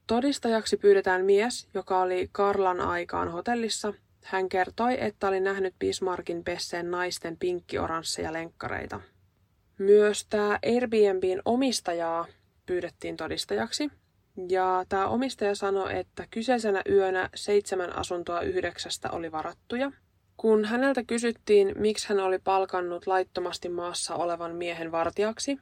Todistajaksi 0.08 0.78
pyydetään 0.78 1.26
mies, 1.26 1.68
joka 1.74 2.02
oli 2.02 2.30
Karlan 2.32 2.82
aikaan 2.82 3.32
hotellissa. 3.32 3.94
Hän 4.24 4.50
kertoi, 4.50 5.04
että 5.04 5.28
oli 5.28 5.40
nähnyt 5.40 5.76
Bismarckin 5.80 6.44
pesseen 6.44 6.92
naisten 6.92 7.38
pinkkioransseja 7.38 8.34
lenkkareita. 8.34 9.00
Myös 9.78 10.26
tämä 10.26 10.60
Airbnbin 10.66 11.42
omistajaa 11.46 12.26
pyydettiin 12.66 13.18
todistajaksi. 13.18 13.92
Ja 14.50 14.86
tämä 14.90 15.08
omistaja 15.08 15.56
sanoi, 15.56 15.98
että 15.98 16.28
kyseisenä 16.32 16.82
yönä 16.90 17.30
seitsemän 17.36 17.98
asuntoa 17.98 18.42
yhdeksästä 18.42 19.12
oli 19.12 19.32
varattuja. 19.32 19.92
Kun 20.38 20.66
häneltä 20.66 21.04
kysyttiin, 21.04 21.72
miksi 21.78 22.10
hän 22.10 22.20
oli 22.20 22.40
palkannut 22.40 23.08
laittomasti 23.08 23.70
maassa 23.70 24.16
olevan 24.16 24.56
miehen 24.56 24.92
vartijaksi, 24.92 25.58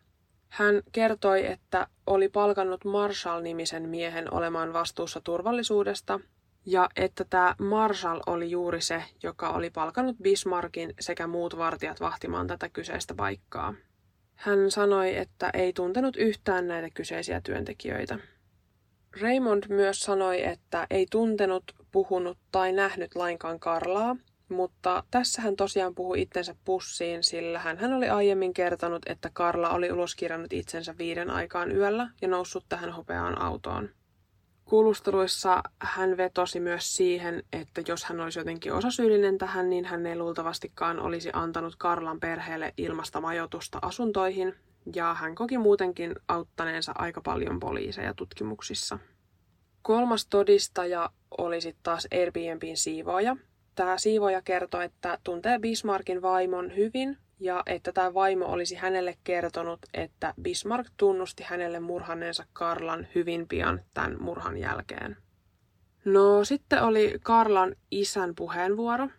hän 0.50 0.82
kertoi, 0.91 1.46
että 1.46 1.88
oli 2.08 2.29
palkannut 2.29 2.86
Marshall-nimisen 2.86 3.89
miehen 3.89 4.34
olemaan 4.34 4.74
vastuussa 4.74 5.22
turvallisuudesta 5.22 6.20
ja 6.65 6.89
että 6.96 7.25
tämä 7.29 7.55
Marshall 7.60 8.20
oli 8.27 8.51
juuri 8.51 8.82
se, 8.82 9.03
joka 9.24 9.50
oli 9.50 9.70
palkannut 9.70 10.15
Bismarckin 10.22 10.94
sekä 11.00 11.27
muut 11.27 11.58
vartijat 11.58 12.00
vahtimaan 12.00 12.48
tätä 12.48 12.70
kyseistä 12.70 13.13
paikkaa. 13.15 13.74
Hän 14.36 14.72
sanoi, 14.72 15.15
että 15.17 15.50
ei 15.53 15.74
tuntenut 15.74 16.15
yhtään 16.17 16.67
näitä 16.67 16.89
kyseisiä 16.94 17.41
työntekijöitä. 17.41 18.20
Raymond 19.22 19.63
myös 19.69 20.00
sanoi, 20.00 20.45
että 20.45 20.88
ei 20.89 21.05
tuntenut, 21.12 21.63
puhunut 21.91 22.38
tai 22.51 22.72
nähnyt 22.72 23.15
lainkaan 23.15 23.60
Karlaa, 23.60 24.15
mutta 24.50 25.03
tässä 25.12 25.41
hän 25.41 25.55
tosiaan 25.55 25.95
puhui 25.95 26.22
itsensä 26.22 26.55
pussiin, 26.65 27.24
sillä 27.24 27.60
hän, 27.60 27.93
oli 27.93 28.10
aiemmin 28.10 28.53
kertonut, 28.53 29.01
että 29.05 29.29
Karla 29.34 29.69
oli 29.69 29.91
uloskirjannut 29.91 30.53
itsensä 30.53 30.95
viiden 30.98 31.29
aikaan 31.29 31.72
yöllä 31.72 32.10
ja 32.22 32.27
noussut 32.27 32.65
tähän 32.69 32.91
hopeaan 32.91 33.41
autoon. 33.41 33.89
Kuulusteluissa 34.65 35.63
hän 35.79 36.17
vetosi 36.17 36.60
myös 36.60 36.95
siihen, 36.95 37.43
että 37.53 37.81
jos 37.88 38.03
hän 38.03 38.19
olisi 38.19 38.39
jotenkin 38.39 38.74
osasyyllinen 38.74 39.38
tähän, 39.38 39.69
niin 39.69 39.86
hän 39.86 40.05
ei 40.05 40.17
luultavastikaan 40.17 41.00
olisi 41.00 41.29
antanut 41.34 41.75
Karlan 41.77 42.19
perheelle 42.19 42.74
ilmasta 42.77 43.22
majoitusta 43.22 43.79
asuntoihin, 43.81 44.55
ja 44.96 45.13
hän 45.13 45.36
koki 45.36 45.58
muutenkin 45.58 46.15
auttaneensa 46.27 46.92
aika 46.96 47.22
paljon 47.22 47.60
poliiseja 47.60 48.13
tutkimuksissa. 48.13 49.00
Kolmas 49.82 50.25
todistaja 50.25 51.10
oli 51.38 51.62
sitten 51.62 51.84
taas 51.84 52.08
Airbnbin 52.12 52.77
siivooja, 52.77 53.38
Tämä 53.75 53.98
siivoja 53.98 54.42
kertoi, 54.42 54.86
että 54.86 55.18
tuntee 55.24 55.60
Bismarckin 55.60 56.22
vaimon 56.22 56.75
hyvin 56.75 57.18
ja 57.39 57.63
että 57.65 57.92
tämä 57.92 58.13
vaimo 58.13 58.46
olisi 58.46 58.75
hänelle 58.75 59.18
kertonut, 59.24 59.80
että 59.94 60.34
Bismarck 60.42 60.92
tunnusti 60.98 61.44
hänelle 61.44 61.80
murhanneensa 61.80 62.46
Karlan 62.54 63.08
hyvin 63.15 63.48
pian 63.48 63.82
tämän 63.94 64.22
murhan 64.22 64.58
jälkeen. 64.58 65.18
No 66.06 66.44
sitten 66.44 66.84
oli 66.84 67.13
Karlan 67.24 67.75
isän 67.92 68.36
puheenvuoro 68.36 69.10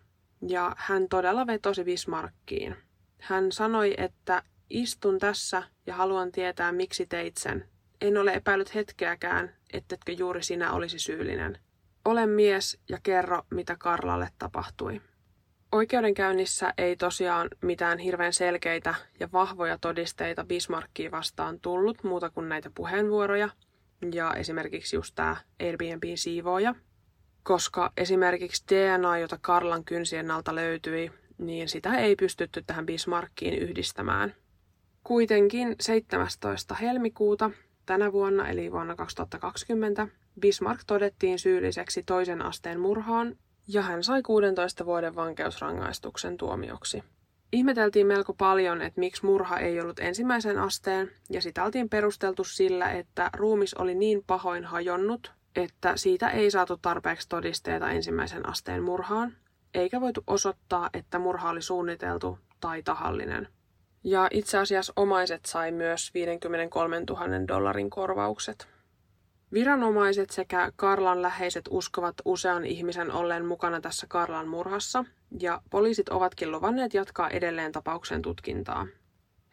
ja 0.47 0.75
hän 0.77 1.09
todella 1.09 1.47
vetosi 1.47 1.83
Bismarckiin. 1.83 2.75
Hän 3.19 3.51
sanoi, 3.51 3.93
että 3.97 4.43
istun 4.69 5.19
tässä 5.19 5.63
ja 5.85 5.95
haluan 5.95 6.31
tietää, 6.31 6.71
miksi 6.71 7.05
teit 7.05 7.37
sen. 7.37 7.69
En 8.01 8.17
ole 8.17 8.33
epäillyt 8.33 8.75
hetkeäkään, 8.75 9.55
ettetkö 9.73 10.11
juuri 10.11 10.43
sinä 10.43 10.71
olisi 10.71 10.99
syyllinen. 10.99 11.59
Ole 12.05 12.25
mies 12.25 12.79
ja 12.89 12.97
kerro, 13.03 13.41
mitä 13.51 13.75
Karlalle 13.79 14.29
tapahtui. 14.39 15.01
Oikeudenkäynnissä 15.71 16.73
ei 16.77 16.95
tosiaan 16.95 17.47
mitään 17.61 17.97
hirveän 17.97 18.33
selkeitä 18.33 18.95
ja 19.19 19.29
vahvoja 19.33 19.77
todisteita 19.77 20.43
Bismarckiin 20.43 21.11
vastaan 21.11 21.59
tullut 21.59 22.03
muuta 22.03 22.29
kuin 22.29 22.49
näitä 22.49 22.71
puheenvuoroja 22.75 23.49
ja 24.13 24.33
esimerkiksi 24.33 24.95
just 24.95 25.15
tämä 25.15 25.35
Airbnbin 25.59 26.17
siivooja. 26.17 26.75
Koska 27.43 27.91
esimerkiksi 27.97 28.63
DNA, 28.71 29.17
jota 29.17 29.37
Karlan 29.41 29.83
kynsien 29.83 30.31
alta 30.31 30.55
löytyi, 30.55 31.11
niin 31.37 31.69
sitä 31.69 31.95
ei 31.95 32.15
pystytty 32.15 32.63
tähän 32.67 32.85
Bismarckiin 32.85 33.53
yhdistämään. 33.53 34.35
Kuitenkin 35.07 35.75
17. 35.79 36.75
helmikuuta 36.75 37.51
tänä 37.85 38.11
vuonna, 38.11 38.49
eli 38.49 38.71
vuonna 38.71 38.95
2020, 38.95 40.07
Bismarck 40.39 40.83
todettiin 40.87 41.39
syylliseksi 41.39 42.03
toisen 42.03 42.41
asteen 42.41 42.79
murhaan 42.79 43.35
ja 43.67 43.81
hän 43.81 44.03
sai 44.03 44.21
16 44.21 44.85
vuoden 44.85 45.15
vankeusrangaistuksen 45.15 46.37
tuomioksi. 46.37 47.03
Ihmeteltiin 47.51 48.07
melko 48.07 48.33
paljon, 48.33 48.81
että 48.81 48.99
miksi 48.99 49.25
murha 49.25 49.57
ei 49.57 49.81
ollut 49.81 49.99
ensimmäisen 49.99 50.57
asteen, 50.57 51.11
ja 51.29 51.41
sitä 51.41 51.63
oltiin 51.63 51.89
perusteltu 51.89 52.43
sillä, 52.43 52.91
että 52.91 53.29
ruumis 53.33 53.73
oli 53.73 53.95
niin 53.95 54.23
pahoin 54.27 54.65
hajonnut, 54.65 55.31
että 55.55 55.97
siitä 55.97 56.29
ei 56.29 56.51
saatu 56.51 56.77
tarpeeksi 56.77 57.29
todisteita 57.29 57.89
ensimmäisen 57.89 58.49
asteen 58.49 58.83
murhaan, 58.83 59.37
eikä 59.73 60.01
voitu 60.01 60.23
osoittaa, 60.27 60.89
että 60.93 61.19
murha 61.19 61.49
oli 61.49 61.61
suunniteltu 61.61 62.39
tai 62.59 62.83
tahallinen. 62.83 63.47
Ja 64.03 64.27
itse 64.31 64.57
asiassa 64.57 64.93
omaiset 64.95 65.45
sai 65.45 65.71
myös 65.71 66.13
53 66.13 66.99
000 67.09 67.47
dollarin 67.47 67.89
korvaukset. 67.89 68.67
Viranomaiset 69.53 70.29
sekä 70.29 70.71
Karlan 70.75 71.21
läheiset 71.21 71.65
uskovat 71.69 72.15
usean 72.25 72.65
ihmisen 72.65 73.11
olleen 73.11 73.45
mukana 73.45 73.81
tässä 73.81 74.07
Karlan 74.09 74.47
murhassa, 74.47 75.05
ja 75.39 75.61
poliisit 75.69 76.09
ovatkin 76.09 76.51
luvanneet 76.51 76.93
jatkaa 76.93 77.29
edelleen 77.29 77.71
tapauksen 77.71 78.21
tutkintaa. 78.21 78.87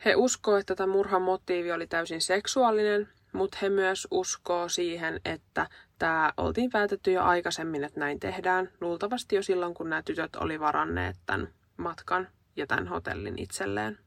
He 0.05 0.15
uskoo, 0.17 0.57
että 0.57 0.75
tämä 0.75 0.93
murhan 0.93 1.23
motiivi 1.23 1.73
oli 1.73 1.87
täysin 1.87 2.21
seksuaalinen, 2.21 3.09
mutta 3.33 3.59
he 3.63 3.69
myös 3.69 4.09
uskoo 4.11 4.69
siihen, 4.69 5.21
että 5.25 5.67
tämä 5.99 6.33
oltiin 6.37 6.71
päätetty 6.71 7.13
jo 7.13 7.23
aikaisemmin, 7.23 7.85
että 7.85 8.01
näin 8.01 8.21
tehdään, 8.21 8.71
luultavasti 8.81 9.37
jo 9.37 9.43
silloin, 9.43 9.75
kun 9.75 9.91
nämä 9.91 10.03
tytöt 10.03 10.37
oli 10.37 10.61
varanneet 10.61 11.17
tämän 11.27 11.49
matkan 11.77 12.29
ja 12.57 12.67
tämän 12.67 12.89
hotellin 12.89 13.39
itselleen. 13.39 13.99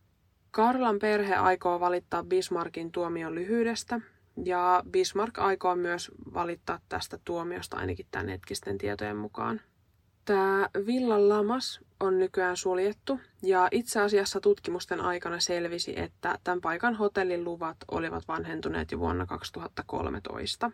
Karlan 0.57 0.99
perhe 0.99 1.35
aikoo 1.35 1.79
valittaa 1.79 2.23
Bismarckin 2.23 2.91
tuomion 2.91 3.35
lyhyydestä, 3.35 3.99
ja 4.45 4.83
Bismarck 4.91 5.39
aikoo 5.39 5.75
myös 5.75 6.11
valittaa 6.33 6.79
tästä 6.89 7.19
tuomiosta 7.25 7.77
ainakin 7.77 8.05
tämän 8.11 8.27
hetkisten 8.27 8.77
tietojen 8.77 9.17
mukaan. 9.17 9.61
Tämä 10.25 10.69
Villa 10.85 11.29
Lamas 11.29 11.79
on 11.99 12.19
nykyään 12.19 12.57
suljettu 12.57 13.19
ja 13.43 13.67
itse 13.71 14.01
asiassa 14.01 14.39
tutkimusten 14.39 15.01
aikana 15.01 15.39
selvisi, 15.39 15.99
että 15.99 16.39
tämän 16.43 16.61
paikan 16.61 16.95
hotellin 16.95 17.43
luvat 17.43 17.77
olivat 17.91 18.27
vanhentuneet 18.27 18.91
jo 18.91 18.99
vuonna 18.99 19.25
2013. 19.25 20.71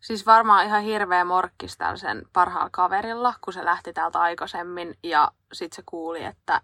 Siis 0.00 0.26
varmaan 0.26 0.66
ihan 0.66 0.82
hirveä 0.82 1.24
morkkis 1.24 1.76
täällä 1.76 1.96
sen 1.96 2.22
parhaalla 2.32 2.70
kaverilla, 2.72 3.34
kun 3.40 3.52
se 3.52 3.64
lähti 3.64 3.92
täältä 3.92 4.20
aikaisemmin 4.20 4.94
ja 5.02 5.32
sitten 5.52 5.76
se 5.76 5.82
kuuli, 5.86 6.24
että 6.24 6.60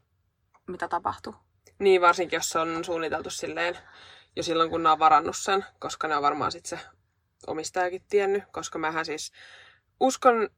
mitä 0.67 0.89
tapahtui. 0.89 1.35
Niin, 1.81 2.01
varsinkin 2.01 2.37
jos 2.37 2.49
se 2.49 2.59
on 2.59 2.85
suunniteltu 2.85 3.31
silleen 3.31 3.79
jo 4.37 4.43
silloin, 4.43 4.71
kun 4.71 4.83
ne 4.83 4.91
on 4.91 4.99
varannut 4.99 5.37
sen, 5.37 5.65
koska 5.79 6.09
ne 6.09 6.17
on 6.17 6.23
varmaan 6.23 6.53
sitten 6.53 6.79
se 6.79 6.87
omistajakin 7.47 8.03
tiennyt, 8.09 8.43
koska 8.53 8.79
mähän 8.79 9.05
siis 9.05 9.33
uskon 10.01 10.49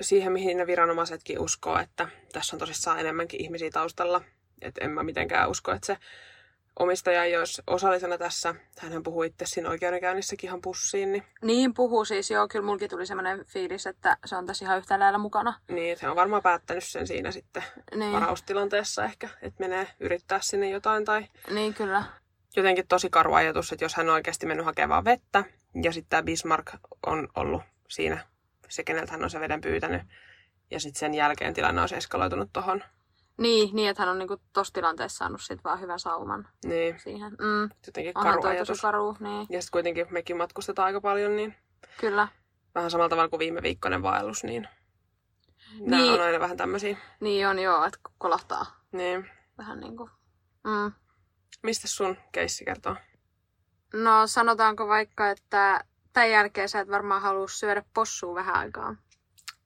siihen, 0.00 0.32
mihin 0.32 0.56
ne 0.56 0.66
viranomaisetkin 0.66 1.38
uskoo, 1.38 1.78
että 1.78 2.08
tässä 2.32 2.56
on 2.56 2.60
tosissaan 2.60 3.00
enemmänkin 3.00 3.40
ihmisiä 3.40 3.70
taustalla. 3.70 4.20
Että 4.62 4.84
en 4.84 4.90
mä 4.90 5.02
mitenkään 5.02 5.50
usko, 5.50 5.72
että 5.72 5.86
se 5.86 5.96
omistaja 6.78 7.24
ei 7.24 7.36
olisi 7.36 7.62
osallisena 7.66 8.18
tässä. 8.18 8.54
Hänhän 8.78 9.02
puhui 9.02 9.26
itse 9.26 9.46
siinä 9.46 9.70
oikeudenkäynnissäkin 9.70 10.48
ihan 10.48 10.60
pussiin. 10.60 11.12
Niin, 11.12 11.24
niin 11.42 11.74
puhuu 11.74 12.04
siis, 12.04 12.30
joo. 12.30 12.48
Kyllä 12.48 12.64
mulki 12.64 12.88
tuli 12.88 13.06
semmoinen 13.06 13.44
fiilis, 13.44 13.86
että 13.86 14.16
se 14.24 14.36
on 14.36 14.46
tässä 14.46 14.64
ihan 14.64 14.78
yhtä 14.78 14.98
lailla 14.98 15.18
mukana. 15.18 15.54
Niin, 15.70 15.98
he 16.02 16.08
on 16.08 16.16
varmaan 16.16 16.42
päättänyt 16.42 16.84
sen 16.84 17.06
siinä 17.06 17.30
sitten 17.30 17.64
niin. 17.94 18.12
varaustilanteessa 18.12 19.04
ehkä, 19.04 19.28
että 19.42 19.60
menee 19.60 19.86
yrittää 20.00 20.40
sinne 20.42 20.70
jotain 20.70 21.04
tai... 21.04 21.28
Niin, 21.50 21.74
kyllä 21.74 22.04
jotenkin 22.56 22.86
tosi 22.86 23.10
karu 23.10 23.34
ajatus, 23.34 23.72
että 23.72 23.84
jos 23.84 23.94
hän 23.94 24.08
on 24.08 24.14
oikeasti 24.14 24.46
mennyt 24.46 24.66
hakemaan 24.66 25.04
vettä, 25.04 25.44
ja 25.82 25.92
sitten 25.92 26.10
tämä 26.10 26.22
Bismarck 26.22 26.74
on 27.06 27.28
ollut 27.36 27.62
siinä 27.88 28.26
se, 28.68 28.84
keneltä 28.84 29.12
hän 29.12 29.24
on 29.24 29.30
se 29.30 29.40
veden 29.40 29.60
pyytänyt, 29.60 30.02
ja 30.70 30.80
sitten 30.80 31.00
sen 31.00 31.14
jälkeen 31.14 31.54
tilanne 31.54 31.82
on 31.82 31.88
eskaloitunut 31.96 32.52
tuohon. 32.52 32.84
Niin, 33.40 33.70
niin, 33.76 33.88
että 33.90 34.02
hän 34.02 34.08
on 34.12 34.18
niinku 34.18 34.40
tossa 34.52 34.72
tilanteessa 34.72 35.18
saanut 35.18 35.40
sit 35.42 35.64
vaan 35.64 35.80
hyvän 35.80 35.98
sauman 35.98 36.48
Niin, 36.64 37.00
siihen. 37.00 37.30
Mm. 37.32 37.70
jotenkin 37.86 38.12
Onhan 38.18 38.32
karu 38.32 38.42
toi 38.42 38.50
ajatus. 38.50 38.68
tosi 38.68 38.80
karu, 38.82 39.16
niin. 39.20 39.46
Ja 39.50 39.62
sitten 39.62 39.72
kuitenkin 39.72 40.06
mekin 40.10 40.36
matkustetaan 40.36 40.86
aika 40.86 41.00
paljon, 41.00 41.36
niin 41.36 41.54
Kyllä. 42.00 42.28
vähän 42.74 42.90
samalla 42.90 43.08
tavalla 43.08 43.28
kuin 43.28 43.40
viime 43.40 43.62
viikkoinen 43.62 44.02
vaellus, 44.02 44.44
niin 44.44 44.68
nämä 45.80 46.02
Niin. 46.02 46.12
on 46.14 46.20
aina 46.20 46.40
vähän 46.40 46.56
tämmöisiä. 46.56 46.96
Niin 47.20 47.48
on 47.48 47.58
joo, 47.58 47.84
että 47.84 47.98
kolahtaa 48.18 48.66
Niin. 48.92 49.30
vähän 49.58 49.80
niinku. 49.80 50.10
Mm. 50.64 50.92
Mistä 51.62 51.88
sun 51.88 52.16
keissi 52.32 52.64
kertoo? 52.64 52.96
No 53.94 54.26
sanotaanko 54.26 54.88
vaikka, 54.88 55.30
että 55.30 55.84
tämän 56.12 56.30
jälkeen 56.30 56.68
sä 56.68 56.80
et 56.80 56.88
varmaan 56.90 57.22
halua 57.22 57.48
syödä 57.48 57.82
possua 57.94 58.34
vähän 58.34 58.56
aikaa. 58.56 58.96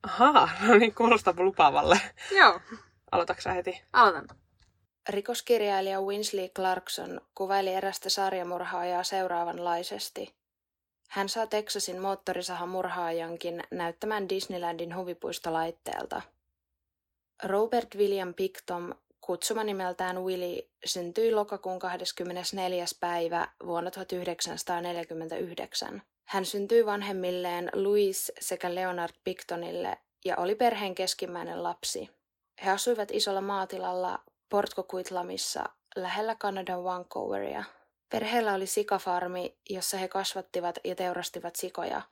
Ahaa, 0.02 0.48
no 0.68 0.74
niin, 0.74 0.94
kuulostaa 0.94 1.34
lupaavalle. 1.38 2.00
Joo. 2.38 2.60
Aloitatko 3.14 3.42
sä 3.42 3.52
heti? 3.52 3.82
Aloitan. 3.92 4.28
Rikoskirjailija 5.08 6.00
Winsley 6.00 6.48
Clarkson 6.48 7.20
kuvaili 7.34 7.74
erästä 7.74 8.08
sarjamurhaajaa 8.08 9.04
seuraavanlaisesti. 9.04 10.34
Hän 11.08 11.28
saa 11.28 11.46
Texasin 11.46 12.00
moottorisahamurhaajankin 12.00 13.62
näyttämään 13.70 14.28
Disneylandin 14.28 14.96
huvipuistolaitteelta. 14.96 16.22
Robert 17.44 17.96
William 17.96 18.34
Pictom, 18.34 18.92
kutsumanimeltään 19.20 20.24
Willie, 20.24 20.68
syntyi 20.84 21.32
lokakuun 21.32 21.78
24. 21.78 22.84
päivä 23.00 23.48
vuonna 23.66 23.90
1949. 23.90 26.02
Hän 26.24 26.44
syntyi 26.44 26.86
vanhemmilleen 26.86 27.70
Louis 27.74 28.32
sekä 28.40 28.74
Leonard 28.74 29.14
Pictonille 29.24 29.96
ja 30.24 30.36
oli 30.36 30.54
perheen 30.54 30.94
keskimmäinen 30.94 31.62
lapsi. 31.62 32.10
He 32.64 32.70
asuivat 32.70 33.08
isolla 33.12 33.40
maatilalla 33.40 34.18
Port 34.48 34.74
Coquitlamissa 34.74 35.64
lähellä 35.96 36.34
Kanadan 36.34 36.84
Vancouveria. 36.84 37.64
Perheellä 38.10 38.54
oli 38.54 38.66
sikafarmi, 38.66 39.58
jossa 39.70 39.96
he 39.96 40.08
kasvattivat 40.08 40.78
ja 40.84 40.94
teurastivat 40.94 41.56
sikoja. 41.56 42.02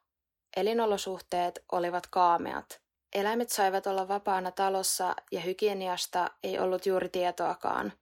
Elinolosuhteet 0.56 1.64
olivat 1.72 2.06
kaameat. 2.06 2.80
Eläimet 3.14 3.50
saivat 3.50 3.86
olla 3.86 4.08
vapaana 4.08 4.50
talossa 4.50 5.14
ja 5.32 5.40
hygieniasta 5.40 6.30
ei 6.42 6.58
ollut 6.58 6.86
juuri 6.86 7.08
tietoakaan. 7.08 7.92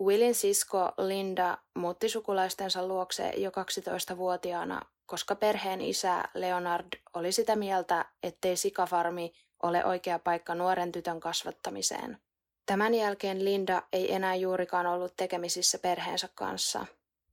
Willin 0.00 0.34
sisko 0.34 0.92
Linda 0.98 1.58
muutti 1.78 2.08
sukulaistensa 2.08 2.86
luokse 2.86 3.32
jo 3.36 3.50
12-vuotiaana, 3.50 4.82
koska 5.06 5.34
perheen 5.34 5.80
isä 5.80 6.24
Leonard 6.34 6.86
oli 7.14 7.32
sitä 7.32 7.56
mieltä, 7.56 8.04
ettei 8.22 8.56
sikafarmi 8.56 9.32
ole 9.62 9.84
oikea 9.84 10.18
paikka 10.18 10.54
nuoren 10.54 10.92
tytön 10.92 11.20
kasvattamiseen. 11.20 12.18
Tämän 12.66 12.94
jälkeen 12.94 13.44
Linda 13.44 13.82
ei 13.92 14.14
enää 14.14 14.34
juurikaan 14.34 14.86
ollut 14.86 15.16
tekemisissä 15.16 15.78
perheensä 15.78 16.28
kanssa. 16.34 16.86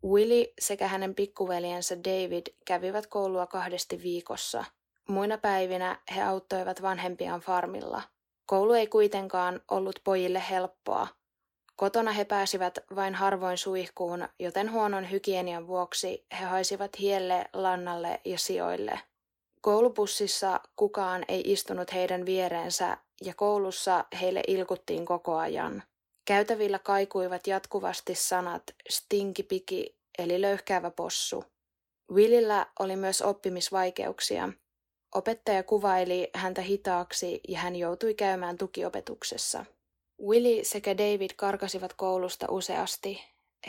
Willy 0.05 0.45
sekä 0.59 0.88
hänen 0.88 1.15
pikkuveljensä 1.15 1.98
David 1.98 2.48
kävivät 2.65 3.07
koulua 3.07 3.48
kahdesti 3.48 4.03
viikossa. 4.03 4.65
Muina 5.07 5.38
päivinä 5.38 6.00
he 6.15 6.24
auttoivat 6.24 6.81
vanhempiaan 6.81 7.42
farmilla. 7.42 8.01
Koulu 8.46 8.74
ei 8.74 8.87
kuitenkaan 8.87 9.61
ollut 9.72 10.00
pojille 10.03 10.44
helppoa. 10.50 11.07
Kotona 11.75 12.11
he 12.11 12.25
pääsivät 12.25 12.79
vain 12.96 13.15
harvoin 13.15 13.57
suihkuun, 13.57 14.27
joten 14.39 14.72
huonon 14.72 15.11
hygienian 15.11 15.68
vuoksi 15.68 16.25
he 16.39 16.46
haisivat 16.46 17.00
hielle, 17.00 17.46
lannalle 17.53 18.22
ja 18.25 18.37
sijoille. 18.37 19.00
Koulubussissa 19.61 20.59
kukaan 20.75 21.25
ei 21.27 21.41
istunut 21.45 21.93
heidän 21.93 22.25
viereensä 22.25 22.98
ja 23.22 23.33
koulussa 23.33 24.05
heille 24.22 24.41
ilkuttiin 24.48 25.05
koko 25.05 25.35
ajan. 25.37 25.83
Käytävillä 26.25 26.79
kaikuivat 26.79 27.48
jatkuvasti 27.48 28.15
sanat 28.15 28.63
stinkipiki 28.89 29.98
eli 30.17 30.41
löyhkäävä 30.41 30.91
possu. 30.91 31.43
Willillä 32.11 32.67
oli 32.79 32.95
myös 32.95 33.22
oppimisvaikeuksia. 33.22 34.50
Opettaja 35.15 35.63
kuvaili 35.63 36.29
häntä 36.35 36.61
hitaaksi 36.61 37.41
ja 37.48 37.59
hän 37.59 37.75
joutui 37.75 38.13
käymään 38.13 38.57
tukiopetuksessa. 38.57 39.65
Willy 40.27 40.63
sekä 40.63 40.98
David 40.98 41.29
karkasivat 41.35 41.93
koulusta 41.93 42.45
useasti. 42.50 43.22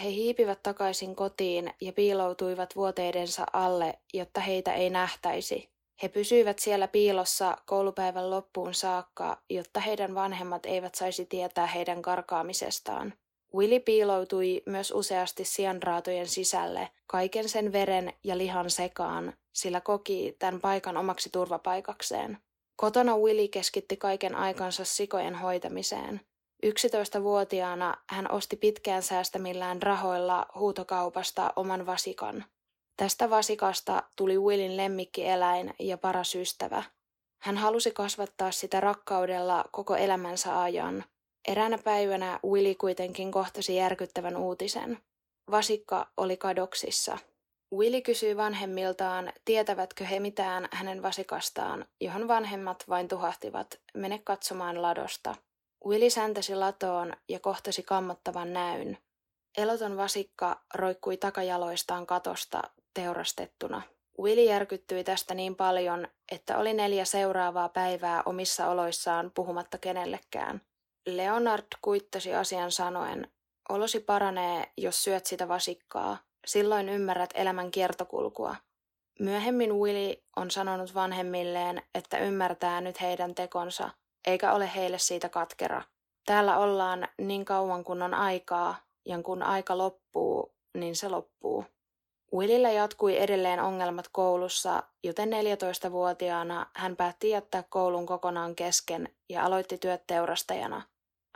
He 0.02 0.08
hiipivät 0.10 0.62
takaisin 0.62 1.16
kotiin 1.16 1.74
ja 1.80 1.92
piiloutuivat 1.92 2.76
vuoteidensa 2.76 3.46
alle, 3.52 3.98
jotta 4.14 4.40
heitä 4.40 4.74
ei 4.74 4.90
nähtäisi. 4.90 5.70
He 6.02 6.08
pysyivät 6.08 6.58
siellä 6.58 6.88
piilossa 6.88 7.56
koulupäivän 7.66 8.30
loppuun 8.30 8.74
saakka, 8.74 9.38
jotta 9.50 9.80
heidän 9.80 10.14
vanhemmat 10.14 10.66
eivät 10.66 10.94
saisi 10.94 11.26
tietää 11.26 11.66
heidän 11.66 12.02
karkaamisestaan. 12.02 13.14
Willy 13.54 13.80
piiloutui 13.80 14.62
myös 14.66 14.90
useasti 14.90 15.44
sianraatojen 15.44 16.28
sisälle, 16.28 16.88
kaiken 17.06 17.48
sen 17.48 17.72
veren 17.72 18.12
ja 18.24 18.38
lihan 18.38 18.70
sekaan, 18.70 19.32
sillä 19.52 19.80
koki 19.80 20.36
tämän 20.38 20.60
paikan 20.60 20.96
omaksi 20.96 21.30
turvapaikakseen. 21.32 22.38
Kotona 22.76 23.16
Willy 23.16 23.48
keskitti 23.48 23.96
kaiken 23.96 24.34
aikansa 24.34 24.84
sikojen 24.84 25.34
hoitamiseen. 25.34 26.20
11-vuotiaana 26.66 27.96
hän 28.08 28.30
osti 28.30 28.56
pitkään 28.56 29.02
säästämillään 29.02 29.82
rahoilla 29.82 30.46
huutokaupasta 30.54 31.52
oman 31.56 31.86
vasikan. 31.86 32.44
Tästä 33.00 33.30
vasikasta 33.30 34.02
tuli 34.16 34.38
Willin 34.38 34.76
lemmikkieläin 34.76 35.74
ja 35.78 35.98
paras 35.98 36.34
ystävä. 36.34 36.82
Hän 37.42 37.56
halusi 37.56 37.90
kasvattaa 37.90 38.50
sitä 38.50 38.80
rakkaudella 38.80 39.64
koko 39.72 39.96
elämänsä 39.96 40.62
ajan. 40.62 41.04
Eräänä 41.48 41.78
päivänä 41.78 42.40
Willy 42.44 42.74
kuitenkin 42.74 43.32
kohtasi 43.32 43.76
järkyttävän 43.76 44.36
uutisen. 44.36 44.98
Vasikka 45.50 46.08
oli 46.16 46.36
kadoksissa. 46.36 47.18
Willy 47.74 48.00
kysyi 48.00 48.36
vanhemmiltaan, 48.36 49.32
tietävätkö 49.44 50.04
he 50.04 50.20
mitään 50.20 50.68
hänen 50.72 51.02
vasikastaan, 51.02 51.86
johon 52.00 52.28
vanhemmat 52.28 52.84
vain 52.88 53.08
tuhahtivat, 53.08 53.80
mene 53.94 54.20
katsomaan 54.24 54.82
ladosta. 54.82 55.34
Willy 55.86 56.10
säntäsi 56.10 56.54
latoon 56.54 57.12
ja 57.28 57.40
kohtasi 57.40 57.82
kammottavan 57.82 58.52
näyn. 58.52 58.98
Eloton 59.58 59.96
vasikka 59.96 60.60
roikkui 60.74 61.16
takajaloistaan 61.16 62.06
katosta 62.06 62.62
teurastettuna. 63.00 63.82
Willy 64.22 64.44
järkyttyi 64.44 65.04
tästä 65.04 65.34
niin 65.34 65.56
paljon, 65.56 66.08
että 66.32 66.58
oli 66.58 66.74
neljä 66.74 67.04
seuraavaa 67.04 67.68
päivää 67.68 68.22
omissa 68.26 68.68
oloissaan 68.68 69.30
puhumatta 69.34 69.78
kenellekään. 69.78 70.60
Leonard 71.06 71.66
kuittasi 71.82 72.34
asian 72.34 72.72
sanoen, 72.72 73.28
olosi 73.68 74.00
paranee, 74.00 74.72
jos 74.76 75.04
syöt 75.04 75.26
sitä 75.26 75.48
vasikkaa. 75.48 76.18
Silloin 76.46 76.88
ymmärrät 76.88 77.30
elämän 77.34 77.70
kiertokulkua. 77.70 78.56
Myöhemmin 79.20 79.74
Willy 79.74 80.22
on 80.36 80.50
sanonut 80.50 80.94
vanhemmilleen, 80.94 81.82
että 81.94 82.18
ymmärtää 82.18 82.80
nyt 82.80 83.00
heidän 83.00 83.34
tekonsa, 83.34 83.90
eikä 84.26 84.52
ole 84.52 84.70
heille 84.74 84.98
siitä 84.98 85.28
katkera. 85.28 85.82
Täällä 86.26 86.58
ollaan 86.58 87.08
niin 87.18 87.44
kauan 87.44 87.84
kun 87.84 88.02
on 88.02 88.14
aikaa, 88.14 88.76
ja 89.06 89.22
kun 89.22 89.42
aika 89.42 89.78
loppuu, 89.78 90.54
niin 90.74 90.96
se 90.96 91.08
loppuu. 91.08 91.64
Willillä 92.34 92.70
jatkui 92.70 93.18
edelleen 93.18 93.60
ongelmat 93.60 94.08
koulussa, 94.12 94.82
joten 95.04 95.28
14-vuotiaana 95.28 96.66
hän 96.74 96.96
päätti 96.96 97.30
jättää 97.30 97.64
koulun 97.68 98.06
kokonaan 98.06 98.56
kesken 98.56 99.08
ja 99.28 99.44
aloitti 99.44 99.78
työt 99.78 100.02
teurastajana. 100.06 100.82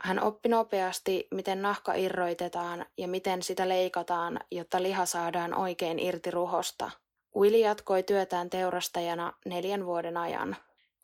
Hän 0.01 0.23
oppi 0.23 0.49
nopeasti, 0.49 1.27
miten 1.31 1.61
nahka 1.61 1.93
irroitetaan 1.93 2.85
ja 2.97 3.07
miten 3.07 3.43
sitä 3.43 3.69
leikataan, 3.69 4.39
jotta 4.51 4.83
liha 4.83 5.05
saadaan 5.05 5.53
oikein 5.53 5.99
irti 5.99 6.31
ruhosta. 6.31 6.91
Willy 7.35 7.57
jatkoi 7.57 8.03
työtään 8.03 8.49
teurastajana 8.49 9.33
neljän 9.45 9.85
vuoden 9.85 10.17
ajan. 10.17 10.55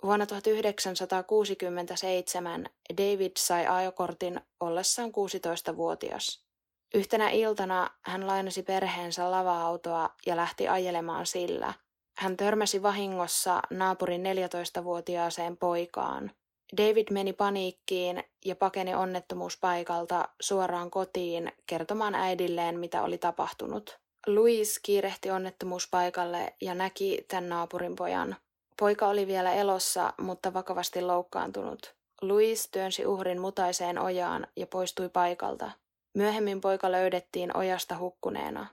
Vuonna 0.03 0.25
1967 0.25 2.65
David 2.97 3.31
sai 3.37 3.67
ajokortin 3.67 4.41
ollessaan 4.59 5.09
16-vuotias. 5.09 6.50
Yhtenä 6.93 7.29
iltana 7.29 7.89
hän 8.01 8.27
lainasi 8.27 8.63
perheensä 8.63 9.31
lava-autoa 9.31 10.09
ja 10.25 10.35
lähti 10.35 10.67
ajelemaan 10.67 11.25
sillä. 11.25 11.73
Hän 12.17 12.37
törmäsi 12.37 12.83
vahingossa 12.83 13.61
naapurin 13.69 14.23
14-vuotiaaseen 14.23 15.57
poikaan. 15.57 16.31
David 16.77 17.07
meni 17.11 17.33
paniikkiin 17.33 18.23
ja 18.45 18.55
pakeni 18.55 18.95
onnettomuuspaikalta 18.95 20.29
suoraan 20.41 20.91
kotiin 20.91 21.51
kertomaan 21.65 22.15
äidilleen, 22.15 22.79
mitä 22.79 23.03
oli 23.03 23.17
tapahtunut. 23.17 23.99
Louis 24.27 24.79
kiirehti 24.79 25.31
onnettomuuspaikalle 25.31 26.53
ja 26.61 26.75
näki 26.75 27.25
tämän 27.27 27.49
naapurin 27.49 27.95
pojan. 27.95 28.35
Poika 28.79 29.07
oli 29.07 29.27
vielä 29.27 29.53
elossa, 29.53 30.13
mutta 30.21 30.53
vakavasti 30.53 31.01
loukkaantunut. 31.01 31.95
Louis 32.21 32.69
työnsi 32.71 33.05
uhrin 33.05 33.41
mutaiseen 33.41 33.99
ojaan 33.99 34.47
ja 34.55 34.67
poistui 34.67 35.09
paikalta. 35.09 35.71
Myöhemmin 36.13 36.61
poika 36.61 36.91
löydettiin 36.91 37.57
ojasta 37.57 37.97
hukkuneena. 37.97 38.67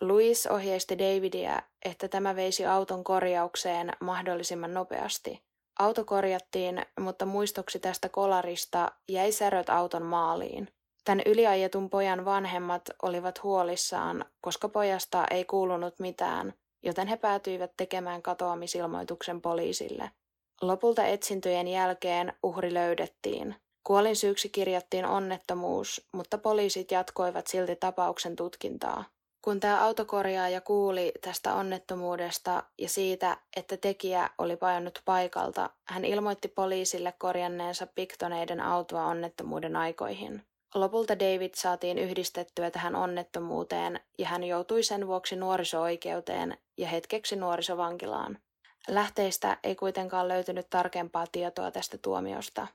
Louis 0.00 0.46
ohjeisti 0.46 0.98
Davidia, 0.98 1.62
että 1.84 2.08
tämä 2.08 2.36
veisi 2.36 2.66
auton 2.66 3.04
korjaukseen 3.04 3.92
mahdollisimman 4.00 4.74
nopeasti. 4.74 5.42
Auto 5.78 6.04
korjattiin, 6.04 6.86
mutta 7.00 7.26
muistoksi 7.26 7.78
tästä 7.78 8.08
kolarista 8.08 8.92
jäi 9.08 9.32
säröt 9.32 9.70
auton 9.70 10.02
maaliin. 10.02 10.68
Tämän 11.04 11.22
yliajetun 11.26 11.90
pojan 11.90 12.24
vanhemmat 12.24 12.82
olivat 13.02 13.42
huolissaan, 13.42 14.24
koska 14.40 14.68
pojasta 14.68 15.26
ei 15.30 15.44
kuulunut 15.44 15.98
mitään, 15.98 16.54
joten 16.82 17.08
he 17.08 17.16
päätyivät 17.16 17.72
tekemään 17.76 18.22
katoamisilmoituksen 18.22 19.40
poliisille. 19.40 20.10
Lopulta 20.62 21.04
etsintöjen 21.04 21.68
jälkeen 21.68 22.32
uhri 22.42 22.74
löydettiin. 22.74 23.56
Kuolin 23.84 24.16
syyksi 24.16 24.48
kirjattiin 24.48 25.06
onnettomuus, 25.06 26.08
mutta 26.12 26.38
poliisit 26.38 26.90
jatkoivat 26.90 27.46
silti 27.46 27.76
tapauksen 27.76 28.36
tutkintaa. 28.36 29.04
Kun 29.42 29.60
tämä 29.60 29.84
autokorjaaja 29.84 30.60
kuuli 30.60 31.12
tästä 31.20 31.54
onnettomuudesta 31.54 32.62
ja 32.78 32.88
siitä, 32.88 33.36
että 33.56 33.76
tekijä 33.76 34.30
oli 34.38 34.56
pajannut 34.56 35.02
paikalta, 35.04 35.70
hän 35.84 36.04
ilmoitti 36.04 36.48
poliisille 36.48 37.14
korjanneensa 37.18 37.86
piktoneiden 37.86 38.60
autoa 38.60 39.06
onnettomuuden 39.06 39.76
aikoihin. 39.76 40.42
Lopulta 40.74 41.18
David 41.18 41.50
saatiin 41.54 41.98
yhdistettyä 41.98 42.70
tähän 42.70 42.96
onnettomuuteen 42.96 44.00
ja 44.18 44.26
hän 44.26 44.44
joutui 44.44 44.82
sen 44.82 45.06
vuoksi 45.06 45.36
nuoriso-oikeuteen 45.36 46.58
ja 46.76 46.88
hetkeksi 46.88 47.36
nuorisovankilaan. 47.36 48.38
Lähteistä 48.88 49.58
ei 49.64 49.74
kuitenkaan 49.74 50.28
löytynyt 50.28 50.70
tarkempaa 50.70 51.26
tietoa 51.32 51.70
tästä 51.70 51.98
tuomiosta. 51.98 52.66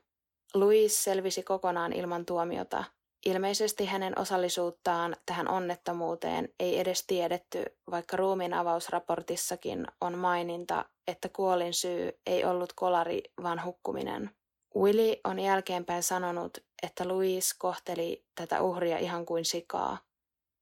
Louis 0.54 1.04
selvisi 1.04 1.42
kokonaan 1.42 1.92
ilman 1.92 2.26
tuomiota. 2.26 2.84
Ilmeisesti 3.26 3.86
hänen 3.86 4.18
osallisuuttaan 4.18 5.16
tähän 5.26 5.48
onnettomuuteen 5.48 6.48
ei 6.60 6.80
edes 6.80 7.04
tiedetty, 7.06 7.64
vaikka 7.90 8.16
ruumiin 8.16 8.54
avausraportissakin 8.54 9.86
on 10.00 10.18
maininta, 10.18 10.84
että 11.06 11.28
kuolin 11.28 11.74
syy 11.74 12.20
ei 12.26 12.44
ollut 12.44 12.72
kolari, 12.72 13.22
vaan 13.42 13.64
hukkuminen. 13.64 14.30
Willy 14.76 15.16
on 15.24 15.38
jälkeenpäin 15.38 16.02
sanonut, 16.02 16.58
että 16.82 17.08
Louis 17.08 17.54
kohteli 17.54 18.24
tätä 18.34 18.62
uhria 18.62 18.98
ihan 18.98 19.26
kuin 19.26 19.44
sikaa. 19.44 19.98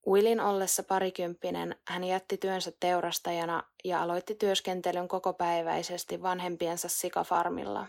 Willin 0.07 0.40
ollessa 0.40 0.83
parikymppinen 0.83 1.77
hän 1.88 2.05
jätti 2.05 2.37
työnsä 2.37 2.73
teurastajana 2.81 3.62
ja 3.85 4.03
aloitti 4.03 4.35
työskentelyn 4.35 5.09
kokopäiväisesti 5.09 6.23
vanhempiensa 6.23 6.88
sikafarmilla. 6.88 7.87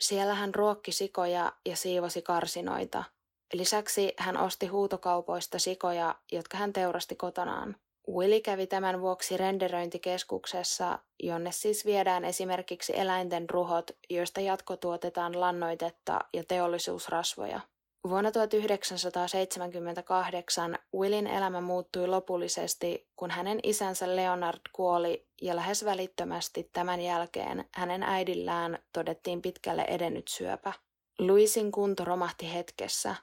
Siellä 0.00 0.34
hän 0.34 0.54
ruokki 0.54 0.92
sikoja 0.92 1.52
ja 1.66 1.76
siivosi 1.76 2.22
karsinoita. 2.22 3.04
Lisäksi 3.52 4.14
hän 4.16 4.36
osti 4.36 4.66
huutokaupoista 4.66 5.58
sikoja, 5.58 6.14
jotka 6.32 6.58
hän 6.58 6.72
teurasti 6.72 7.16
kotonaan. 7.16 7.76
Willy 8.08 8.40
kävi 8.40 8.66
tämän 8.66 9.00
vuoksi 9.00 9.36
renderöintikeskuksessa, 9.36 10.98
jonne 11.22 11.52
siis 11.52 11.86
viedään 11.86 12.24
esimerkiksi 12.24 12.98
eläinten 12.98 13.50
ruhot, 13.50 13.90
joista 14.10 14.40
jatkotuotetaan 14.40 15.40
lannoitetta 15.40 16.18
ja 16.34 16.44
teollisuusrasvoja. 16.44 17.60
Vuonna 18.08 18.32
1978 18.32 20.78
Willin 20.94 21.26
elämä 21.26 21.60
muuttui 21.60 22.08
lopullisesti, 22.08 23.08
kun 23.16 23.30
hänen 23.30 23.60
isänsä 23.62 24.16
Leonard 24.16 24.60
kuoli 24.72 25.27
ja 25.42 25.56
lähes 25.56 25.84
välittömästi 25.84 26.70
tämän 26.72 27.00
jälkeen 27.00 27.64
hänen 27.74 28.02
äidillään 28.02 28.78
todettiin 28.92 29.42
pitkälle 29.42 29.82
edennyt 29.82 30.28
syöpä. 30.28 30.72
Louisin 31.18 31.72
kunto 31.72 32.04
romahti 32.04 32.54
hetkessä. 32.54 33.14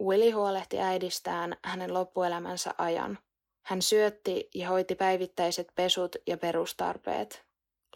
Willi 0.00 0.30
huolehti 0.30 0.80
äidistään 0.80 1.56
hänen 1.64 1.94
loppuelämänsä 1.94 2.74
ajan. 2.78 3.18
Hän 3.62 3.82
syötti 3.82 4.48
ja 4.54 4.68
hoiti 4.68 4.94
päivittäiset 4.94 5.68
pesut 5.74 6.16
ja 6.26 6.36
perustarpeet. 6.36 7.44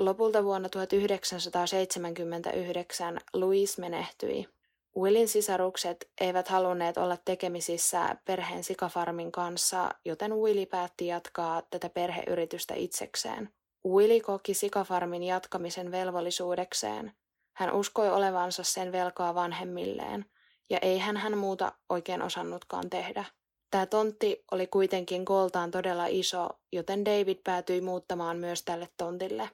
Lopulta 0.01 0.45
vuonna 0.45 0.69
1979 0.69 3.21
Louis 3.33 3.79
menehtyi. 3.79 4.49
Willin 4.97 5.29
sisarukset 5.29 6.11
eivät 6.21 6.49
halunneet 6.49 6.99
olla 6.99 7.17
tekemisissä 7.25 8.17
perheen 8.25 8.65
sikafarmin 8.65 9.33
kanssa, 9.33 9.91
joten 10.05 10.37
Willi 10.37 10.67
päätti 10.67 11.07
jatkaa 11.07 11.63
tätä 11.71 11.89
perheyritystä 11.89 12.75
itsekseen. 12.75 13.51
Willi 13.89 14.21
koki 14.21 14.55
sikafarmin 14.55 15.23
jatkamisen 15.23 15.91
velvollisuudekseen. 15.91 17.13
Hän 17.57 17.73
uskoi 17.73 18.11
olevansa 18.11 18.63
sen 18.65 18.93
velkaa 18.93 19.35
vanhemmilleen, 19.35 20.25
ja 20.71 20.79
ei 20.83 20.99
hän 20.99 21.39
muuta 21.39 21.73
oikein 21.89 22.23
osannutkaan 22.23 22.91
tehdä. 22.91 23.25
Tämä 23.71 23.87
tontti 23.87 24.45
oli 24.51 24.67
kuitenkin 24.67 25.25
kooltaan 25.25 25.71
todella 25.71 26.07
iso, 26.07 26.49
joten 26.73 27.05
David 27.05 27.39
päätyi 27.45 27.81
muuttamaan 27.81 28.37
myös 28.37 28.63
tälle 28.63 28.89
tontille. 28.97 29.51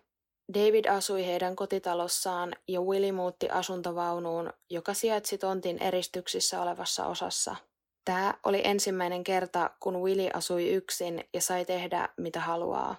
David 0.54 0.84
asui 0.84 1.26
heidän 1.26 1.56
kotitalossaan 1.56 2.56
ja 2.68 2.80
Willy 2.80 3.12
muutti 3.12 3.50
asuntovaunuun, 3.50 4.52
joka 4.70 4.94
sijaitsi 4.94 5.38
tontin 5.38 5.82
eristyksissä 5.82 6.62
olevassa 6.62 7.06
osassa. 7.06 7.56
Tämä 8.04 8.34
oli 8.44 8.60
ensimmäinen 8.64 9.24
kerta, 9.24 9.70
kun 9.80 10.02
Willy 10.02 10.28
asui 10.34 10.68
yksin 10.68 11.24
ja 11.34 11.40
sai 11.40 11.64
tehdä 11.64 12.08
mitä 12.16 12.40
haluaa. 12.40 12.96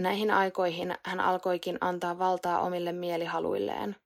Näihin 0.00 0.30
aikoihin 0.30 0.94
hän 1.04 1.20
alkoikin 1.20 1.78
antaa 1.80 2.18
valtaa 2.18 2.60
omille 2.60 2.92
mielihaluilleen. 2.92 3.96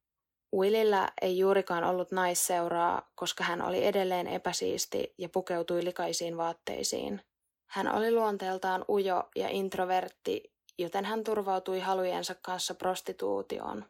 Willillä 0.56 1.08
ei 1.22 1.38
juurikaan 1.38 1.84
ollut 1.84 2.12
naisseuraa, 2.12 3.10
koska 3.14 3.44
hän 3.44 3.62
oli 3.62 3.84
edelleen 3.84 4.26
epäsiisti 4.26 5.14
ja 5.18 5.28
pukeutui 5.28 5.84
likaisiin 5.84 6.36
vaatteisiin. 6.36 7.20
Hän 7.70 7.94
oli 7.94 8.12
luonteeltaan 8.12 8.84
ujo 8.88 9.28
ja 9.36 9.48
introvertti 9.48 10.54
joten 10.78 11.04
hän 11.04 11.24
turvautui 11.24 11.80
halujensa 11.80 12.34
kanssa 12.42 12.74
prostituutioon. 12.74 13.84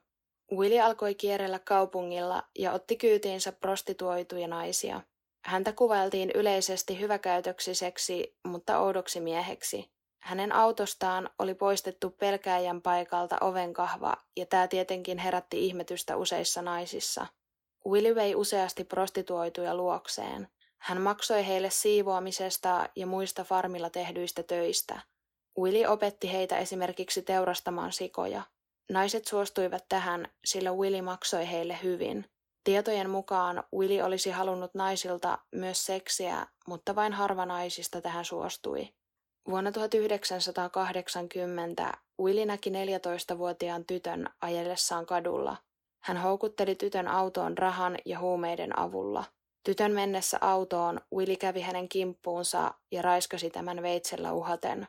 Willi 0.53 0.81
alkoi 0.81 1.15
kierrellä 1.15 1.59
kaupungilla 1.59 2.43
ja 2.59 2.73
otti 2.73 2.97
kyytiinsä 2.97 3.53
prostituoituja 3.53 4.49
naisia. 4.49 5.01
Häntä 5.45 5.73
kuvailtiin 5.73 6.31
yleisesti 6.35 7.01
hyväkäytöksiseksi, 7.01 8.37
mutta 8.47 8.79
oudoksi 8.79 9.21
mieheksi. 9.21 9.91
Hänen 10.25 10.53
autostaan 10.53 11.31
oli 11.39 11.55
poistettu 11.55 12.11
pelkääjän 12.11 12.83
paikalta 12.83 13.39
ovenkahva, 13.41 14.17
ja 14.37 14.47
tämä 14.47 14.69
tietenkin 14.69 15.19
herätti 15.19 15.67
ihmetystä 15.67 16.17
useissa 16.17 16.63
naisissa. 16.63 17.27
Willi 17.87 18.15
vei 18.15 18.35
useasti 18.35 18.85
prostituoituja 18.85 19.75
luokseen. 19.75 20.49
Hän 20.79 21.01
maksoi 21.01 21.47
heille 21.47 21.71
siivoamisesta 21.71 22.89
ja 22.97 23.07
muista 23.07 23.45
farmilla 23.45 23.91
tehdyistä 23.91 24.43
töistä– 24.43 25.01
Willy 25.59 25.87
opetti 25.87 26.33
heitä 26.33 26.59
esimerkiksi 26.59 27.23
teurastamaan 27.23 27.93
sikoja. 27.93 28.43
Naiset 28.91 29.27
suostuivat 29.27 29.85
tähän, 29.89 30.29
sillä 30.45 30.73
Willy 30.73 31.03
maksoi 31.03 31.51
heille 31.51 31.79
hyvin. 31.83 32.31
Tietojen 32.65 33.11
mukaan 33.11 33.65
Willy 33.77 34.01
olisi 34.01 34.31
halunnut 34.31 34.75
naisilta 34.75 35.39
myös 35.53 35.87
seksiä, 35.87 36.47
mutta 36.67 36.95
vain 36.95 37.13
harva 37.13 37.47
naisista 37.47 38.01
tähän 38.01 38.25
suostui. 38.25 38.95
Vuonna 39.49 39.73
1980 39.73 41.93
Willy 42.21 42.47
näki 42.47 42.71
14-vuotiaan 42.71 43.85
tytön 43.85 44.29
ajellessaan 44.41 45.07
kadulla. 45.07 45.57
Hän 46.05 46.17
houkutteli 46.17 46.75
tytön 46.75 47.09
autoon 47.09 47.59
rahan 47.59 47.99
ja 48.05 48.19
huumeiden 48.19 48.79
avulla. 48.79 49.25
Tytön 49.65 49.93
mennessä 49.93 50.39
autoon 50.41 51.01
Willy 51.15 51.37
kävi 51.37 51.61
hänen 51.61 51.89
kimppuunsa 51.89 52.75
ja 52.93 53.03
raiskasi 53.03 53.51
tämän 53.51 53.83
veitsellä 53.83 54.33
uhaten. 54.33 54.87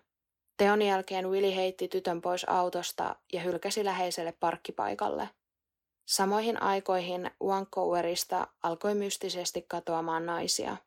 Teon 0.57 0.81
jälkeen 0.81 1.29
Willi 1.29 1.55
heitti 1.55 1.87
tytön 1.87 2.21
pois 2.21 2.49
autosta 2.49 3.15
ja 3.33 3.41
hylkäsi 3.41 3.85
läheiselle 3.85 4.33
parkkipaikalle. 4.39 5.29
Samoihin 6.05 6.63
aikoihin 6.63 7.31
Vancouverista 7.45 8.47
alkoi 8.63 8.95
mystisesti 8.95 9.65
katoamaan 9.67 10.25
naisia. 10.25 10.77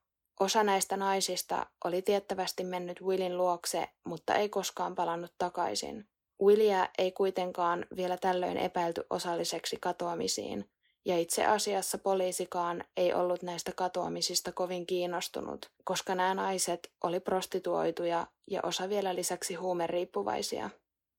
Osa 0.41 0.63
näistä 0.63 0.97
naisista 0.97 1.67
oli 1.85 2.03
tiettävästi 2.03 2.65
mennyt 2.65 3.03
Willin 3.03 3.37
luokse, 3.39 3.89
mutta 4.05 4.35
ei 4.35 4.49
koskaan 4.49 4.95
palannut 4.95 5.33
takaisin. 5.39 6.09
Willia 6.43 6.89
ei 6.99 7.13
kuitenkaan 7.13 7.87
vielä 7.97 8.17
tällöin 8.17 8.57
epäilty 8.57 9.05
osalliseksi 9.11 9.77
katoamisiin, 9.81 10.71
ja 11.05 11.19
itse 11.19 11.47
asiassa 11.47 11.99
poliisikaan 11.99 12.85
ei 12.97 13.15
ollut 13.15 13.43
näistä 13.43 13.73
katoamisista 13.77 14.53
kovin 14.53 14.87
kiinnostunut, 14.87 15.71
koska 15.85 16.15
nämä 16.15 16.35
naiset 16.35 16.93
oli 17.05 17.21
prostituoituja 17.21 18.27
ja 18.51 18.61
osa 18.63 18.89
vielä 18.89 19.15
lisäksi 19.15 19.55
huumeriippuvaisia. 19.55 20.71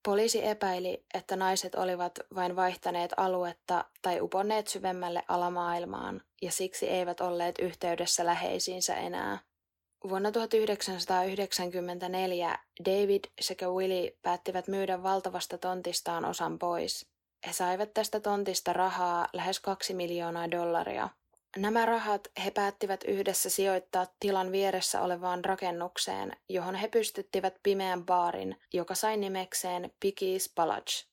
Poliisi 0.06 0.46
epäili, 0.46 1.06
että 1.14 1.36
naiset 1.36 1.76
olivat 1.76 2.20
vain 2.36 2.56
vaihtaneet 2.56 3.14
aluetta 3.18 3.86
tai 4.02 4.22
uponneet 4.22 4.68
syvemmälle 4.68 5.24
alamaailmaan 5.28 6.22
ja 6.41 6.52
siksi 6.52 6.89
eivät 6.89 7.21
olleet 7.21 7.60
yhteydessä 7.60 8.25
läheisiinsä 8.25 8.95
enää. 8.95 9.39
Vuonna 10.10 10.32
1994 10.32 12.60
David 12.86 13.23
sekä 13.41 13.69
Willie 13.69 14.17
päättivät 14.21 14.67
myydä 14.67 15.04
valtavasta 15.04 15.58
tontistaan 15.58 16.25
osan 16.25 16.60
pois– 16.60 17.06
he 17.47 17.54
saivat 17.54 17.93
tästä 17.93 18.19
tontista 18.19 18.73
rahaa 18.73 19.28
lähes 19.34 19.60
kaksi 19.60 19.93
miljoonaa 19.93 20.52
dollaria. 20.52 21.10
Nämä 21.58 21.86
rahat 21.86 22.28
he 22.45 22.52
päättivät 22.52 23.04
yhdessä 23.04 23.49
sijoittaa 23.49 24.08
tilan 24.19 24.52
vieressä 24.52 25.02
olevaan 25.02 25.45
rakennukseen, 25.45 26.38
johon 26.49 26.75
he 26.75 26.88
pystyttivät 26.88 27.56
pimeän 27.63 28.06
baarin, 28.06 28.58
joka 28.73 28.95
sai 28.95 29.17
nimekseen 29.17 29.91
Piggy's 30.06 30.52
Palage. 30.56 31.09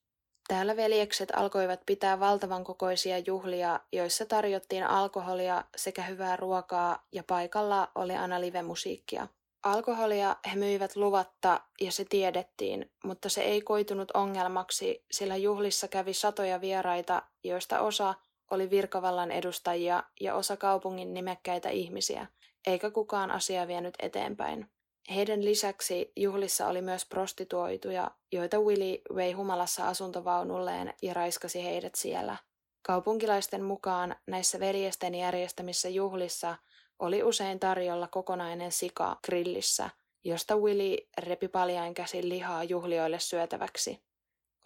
Täällä 0.48 0.76
veljekset 0.76 1.28
alkoivat 1.36 1.80
pitää 1.86 2.20
valtavan 2.20 2.64
kokoisia 2.64 3.18
juhlia, 3.18 3.80
joissa 3.92 4.26
tarjottiin 4.26 4.84
alkoholia 4.84 5.64
sekä 5.76 6.02
hyvää 6.02 6.36
ruokaa 6.36 7.06
ja 7.12 7.24
paikalla 7.26 7.88
oli 7.94 8.16
aina 8.16 8.40
livemusiikkia. 8.40 9.28
Alkoholia 9.62 10.36
he 10.50 10.56
myivät 10.56 10.96
luvatta 10.96 11.60
ja 11.80 11.92
se 11.92 12.04
tiedettiin, 12.04 12.90
mutta 13.04 13.28
se 13.28 13.42
ei 13.42 13.62
koitunut 13.62 14.10
ongelmaksi, 14.10 15.04
sillä 15.10 15.36
juhlissa 15.36 15.88
kävi 15.88 16.14
satoja 16.14 16.60
vieraita, 16.60 17.22
joista 17.44 17.80
osa 17.80 18.14
oli 18.50 18.70
virkavallan 18.70 19.30
edustajia 19.30 20.02
ja 20.20 20.34
osa 20.34 20.56
kaupungin 20.56 21.14
nimekkäitä 21.14 21.68
ihmisiä, 21.68 22.26
eikä 22.66 22.90
kukaan 22.90 23.30
asia 23.30 23.66
vienyt 23.66 23.94
eteenpäin. 23.98 24.70
Heidän 25.14 25.44
lisäksi 25.44 26.12
juhlissa 26.16 26.66
oli 26.66 26.82
myös 26.82 27.04
prostituoituja, 27.04 28.10
joita 28.32 28.60
Willy 28.60 28.98
vei 29.14 29.32
humalassa 29.32 29.88
asuntovaunulleen 29.88 30.94
ja 31.02 31.14
raiskasi 31.14 31.64
heidät 31.64 31.94
siellä. 31.94 32.36
Kaupunkilaisten 32.82 33.64
mukaan 33.64 34.16
näissä 34.26 34.60
veljesten 34.60 35.14
järjestämissä 35.14 35.88
juhlissa 35.88 36.56
oli 36.98 37.22
usein 37.22 37.60
tarjolla 37.60 38.08
kokonainen 38.08 38.72
sika 38.72 39.16
grillissä, 39.24 39.90
josta 40.24 40.56
Willy 40.56 40.96
repi 41.18 41.48
paljain 41.48 41.94
käsin 41.94 42.28
lihaa 42.28 42.64
juhlioille 42.64 43.20
syötäväksi. 43.20 44.02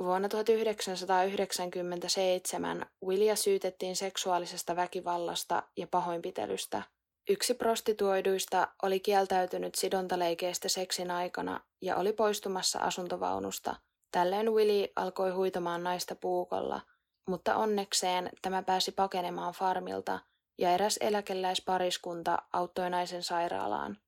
Vuonna 0.03 0.29
1997 0.29 2.87
Willia 3.07 3.37
syytettiin 3.37 3.97
seksuaalisesta 3.97 4.77
väkivallasta 4.77 5.63
ja 5.77 5.87
pahoinpitelystä– 5.87 6.83
Yksi 7.31 7.55
prostituoiduista 7.55 8.69
oli 8.83 9.01
kieltäytynyt 9.01 9.75
sidontaleikeistä 9.75 10.69
seksin 10.69 11.11
aikana 11.11 11.61
ja 11.81 11.97
oli 11.97 12.13
poistumassa 12.13 12.79
asuntovaunusta. 12.79 13.77
Tällöin 14.11 14.53
Willy 14.53 14.89
alkoi 14.97 15.31
huitamaan 15.31 15.85
naista 15.85 16.15
puukolla, 16.15 16.81
mutta 17.29 17.57
onnekseen 17.57 18.31
tämä 18.43 18.63
pääsi 18.63 18.93
pakenemaan 18.93 19.55
farmilta 19.55 20.19
ja 20.59 20.75
eräs 20.75 20.99
eläkeläispariskunta 21.01 22.39
auttoi 22.53 22.91
naisen 22.91 23.23
sairaalaan. 23.23 23.99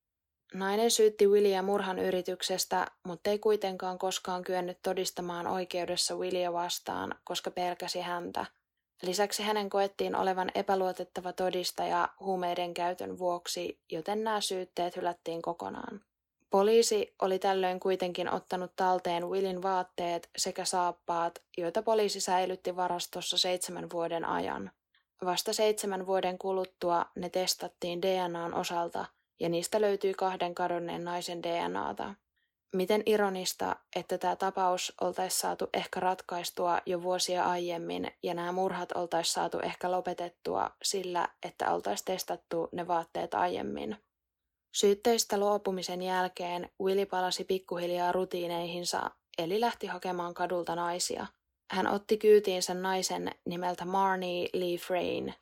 Nainen 0.54 0.90
syytti 0.90 1.26
Williä 1.26 1.62
murhan 1.62 1.98
yrityksestä, 1.98 2.86
mutta 3.06 3.30
ei 3.30 3.38
kuitenkaan 3.38 3.98
koskaan 3.98 4.44
kyennyt 4.44 4.78
todistamaan 4.82 5.46
oikeudessa 5.46 6.16
Willia 6.16 6.52
vastaan, 6.52 7.14
koska 7.24 7.50
pelkäsi 7.50 8.00
häntä– 8.00 8.46
Lisäksi 9.02 9.42
hänen 9.42 9.70
koettiin 9.70 10.16
olevan 10.16 10.50
epäluotettava 10.54 11.32
todistaja 11.32 12.08
huumeiden 12.20 12.74
käytön 12.74 13.18
vuoksi, 13.18 13.80
joten 13.90 14.24
nämä 14.24 14.40
syytteet 14.40 14.96
hylättiin 14.96 15.42
kokonaan. 15.42 16.00
Poliisi 16.50 17.14
oli 17.22 17.38
tällöin 17.38 17.80
kuitenkin 17.80 18.30
ottanut 18.30 18.72
talteen 18.76 19.28
Willin 19.28 19.62
vaatteet 19.62 20.30
sekä 20.36 20.64
saappaat, 20.64 21.38
joita 21.56 21.82
poliisi 21.82 22.20
säilytti 22.20 22.76
varastossa 22.76 23.38
seitsemän 23.38 23.90
vuoden 23.92 24.24
ajan. 24.24 24.70
Vasta 25.24 25.52
seitsemän 25.52 26.06
vuoden 26.06 26.38
kuluttua 26.38 27.06
ne 27.14 27.30
testattiin 27.30 28.02
DNAn 28.02 28.54
osalta 28.54 29.04
ja 29.40 29.48
niistä 29.48 29.80
löytyi 29.80 30.14
kahden 30.14 30.54
kadonneen 30.54 31.04
naisen 31.04 31.42
DNAta. 31.42 32.14
Miten 32.72 33.02
ironista, 33.06 33.76
että 33.96 34.18
tämä 34.18 34.36
tapaus 34.36 34.92
oltaisi 35.00 35.38
saatu 35.38 35.68
ehkä 35.72 36.00
ratkaistua 36.00 36.80
jo 36.86 37.02
vuosia 37.02 37.44
aiemmin 37.44 38.10
ja 38.22 38.34
nämä 38.34 38.52
murhat 38.52 38.92
oltaisi 38.92 39.32
saatu 39.32 39.58
ehkä 39.58 39.90
lopetettua 39.90 40.70
sillä, 40.82 41.28
että 41.42 41.72
oltaisi 41.72 42.04
testattu 42.04 42.68
ne 42.72 42.88
vaatteet 42.88 43.34
aiemmin. 43.34 43.96
Syytteistä 44.74 45.38
luopumisen 45.38 46.02
jälkeen 46.02 46.70
Willy 46.82 47.06
palasi 47.06 47.44
pikkuhiljaa 47.44 48.12
rutiineihinsa, 48.12 49.10
eli 49.38 49.60
lähti 49.60 49.86
hakemaan 49.86 50.34
kadulta 50.34 50.74
naisia. 50.74 51.26
Hän 51.70 51.86
otti 51.86 52.16
kyytiinsä 52.16 52.74
naisen 52.74 53.30
nimeltä 53.46 53.84
Marnie 53.84 54.48
Lee 54.52 54.76
Frayne. 54.76 55.34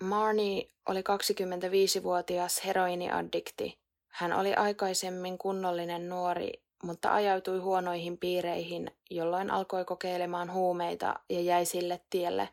Marnie 0.00 0.68
oli 0.88 1.00
25-vuotias 1.00 2.64
heroiniaddikti. 2.64 3.78
Hän 4.08 4.32
oli 4.32 4.54
aikaisemmin 4.54 5.38
kunnollinen 5.38 6.08
nuori 6.08 6.61
mutta 6.82 7.14
ajautui 7.14 7.58
huonoihin 7.58 8.18
piireihin, 8.18 8.90
jolloin 9.10 9.50
alkoi 9.50 9.84
kokeilemaan 9.84 10.52
huumeita 10.52 11.14
ja 11.28 11.40
jäi 11.40 11.64
sille 11.64 12.00
tielle. 12.10 12.48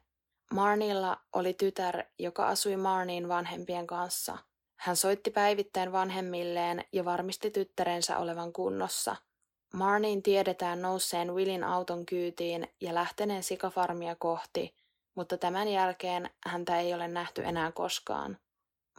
Marnilla 0.53 1.17
oli 1.33 1.53
tytär, 1.53 2.03
joka 2.19 2.47
asui 2.47 2.77
Marnin 2.77 3.27
vanhempien 3.27 3.87
kanssa. 3.87 4.37
Hän 4.75 4.95
soitti 4.95 5.31
päivittäin 5.31 5.91
vanhemmilleen 5.91 6.85
ja 6.93 7.05
varmisti 7.05 7.51
tyttärensä 7.51 8.17
olevan 8.17 8.53
kunnossa. 8.53 9.15
Marnin 9.73 10.23
tiedetään 10.23 10.81
nousseen 10.81 11.35
Willin 11.35 11.63
auton 11.63 12.05
kyytiin 12.05 12.67
ja 12.81 12.93
lähteneen 12.93 13.43
sikafarmia 13.43 14.15
kohti, 14.15 14.75
mutta 15.15 15.37
tämän 15.37 15.67
jälkeen 15.67 16.29
häntä 16.45 16.79
ei 16.79 16.93
ole 16.93 17.07
nähty 17.07 17.43
enää 17.45 17.71
koskaan. 17.71 18.37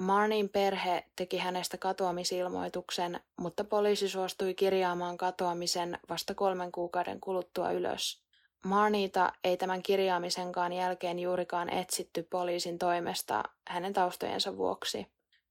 Marnin 0.00 0.48
perhe 0.48 1.04
teki 1.16 1.38
hänestä 1.38 1.78
katoamisilmoituksen, 1.78 3.20
mutta 3.36 3.64
poliisi 3.64 4.08
suostui 4.08 4.54
kirjaamaan 4.54 5.16
katoamisen 5.16 5.98
vasta 6.08 6.34
kolmen 6.34 6.72
kuukauden 6.72 7.20
kuluttua 7.20 7.70
ylös. 7.70 8.22
Marniita 8.64 9.32
ei 9.44 9.56
tämän 9.56 9.82
kirjaamisenkaan 9.82 10.72
jälkeen 10.72 11.18
juurikaan 11.18 11.70
etsitty 11.70 12.22
poliisin 12.22 12.78
toimesta 12.78 13.42
hänen 13.68 13.92
taustojensa 13.92 14.56
vuoksi. 14.56 15.06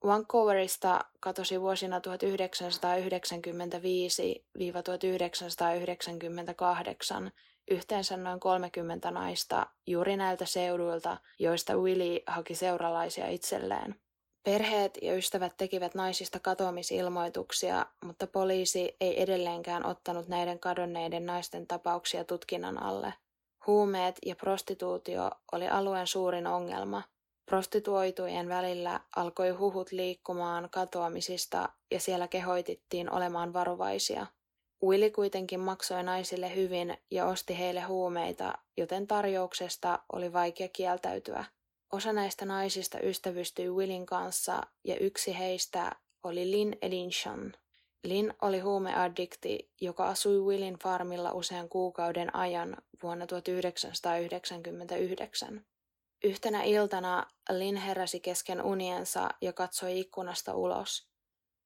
Vancouverista 0.06 1.06
katosi 1.20 1.62
vuosina 1.62 2.00
1995-1998 2.00 2.04
yhteensä 7.72 8.18
noin 8.18 8.40
30 8.40 9.12
naista 9.12 9.68
juuri 9.88 10.18
näiltä 10.18 10.46
seuduilta, 10.46 11.18
joista 11.40 11.78
Willy 11.78 12.20
haki 12.28 12.56
seuralaisia 12.56 13.28
itselleen. 13.28 13.96
Perheet 14.44 14.98
ja 15.02 15.16
ystävät 15.16 15.54
tekivät 15.58 15.96
naisista 15.96 16.40
katoamisilmoituksia, 16.40 17.86
mutta 18.06 18.28
poliisi 18.28 18.96
ei 19.02 19.22
edelleenkään 19.22 19.86
ottanut 19.86 20.28
näiden 20.28 20.60
kadonneiden 20.60 21.26
naisten 21.26 21.68
tapauksia 21.68 22.24
tutkinnan 22.24 22.84
alle. 22.84 23.14
Huumeet 23.68 24.20
ja 24.26 24.36
prostituutio 24.36 25.32
oli 25.52 25.68
alueen 25.68 26.08
suurin 26.08 26.48
ongelma. 26.48 27.04
Prostituoitujen 27.46 28.50
välillä 28.50 29.00
alkoi 29.16 29.50
huhut 29.50 29.92
liikkumaan 29.92 30.70
katoamisista 30.72 31.70
ja 31.92 32.00
siellä 32.00 32.28
kehoitittiin 32.28 33.12
olemaan 33.12 33.54
varovaisia. 33.54 34.26
Willy 34.84 35.10
kuitenkin 35.12 35.60
maksoi 35.60 36.04
naisille 36.04 36.56
hyvin 36.56 36.98
ja 37.12 37.26
osti 37.26 37.60
heille 37.60 37.82
huumeita, 37.82 38.54
joten 38.78 39.08
tarjouksesta 39.08 40.00
oli 40.14 40.34
vaikea 40.34 40.68
kieltäytyä. 40.68 41.46
Osa 41.92 42.14
näistä 42.14 42.46
naisista 42.46 43.00
ystävystyi 43.00 43.70
Willin 43.70 44.06
kanssa 44.06 44.62
ja 44.84 44.98
yksi 44.98 45.38
heistä 45.38 45.92
oli 46.24 46.52
Lynn 46.52 46.74
Edinshan. 46.82 47.54
Lynn 48.04 48.34
oli 48.42 48.60
huumeaddikti, 48.60 49.72
joka 49.82 50.08
asui 50.08 50.40
Willin 50.40 50.78
farmilla 50.84 51.32
usean 51.32 51.70
kuukauden 51.70 52.36
ajan 52.36 52.78
vuonna 53.04 53.28
1999. 53.28 55.66
Yhtenä 56.24 56.64
iltana 56.64 57.28
Lynn 57.50 57.78
heräsi 57.78 58.20
kesken 58.20 58.62
uniensa 58.62 59.30
ja 59.42 59.54
katsoi 59.54 60.00
ikkunasta 60.00 60.56
ulos. 60.56 61.10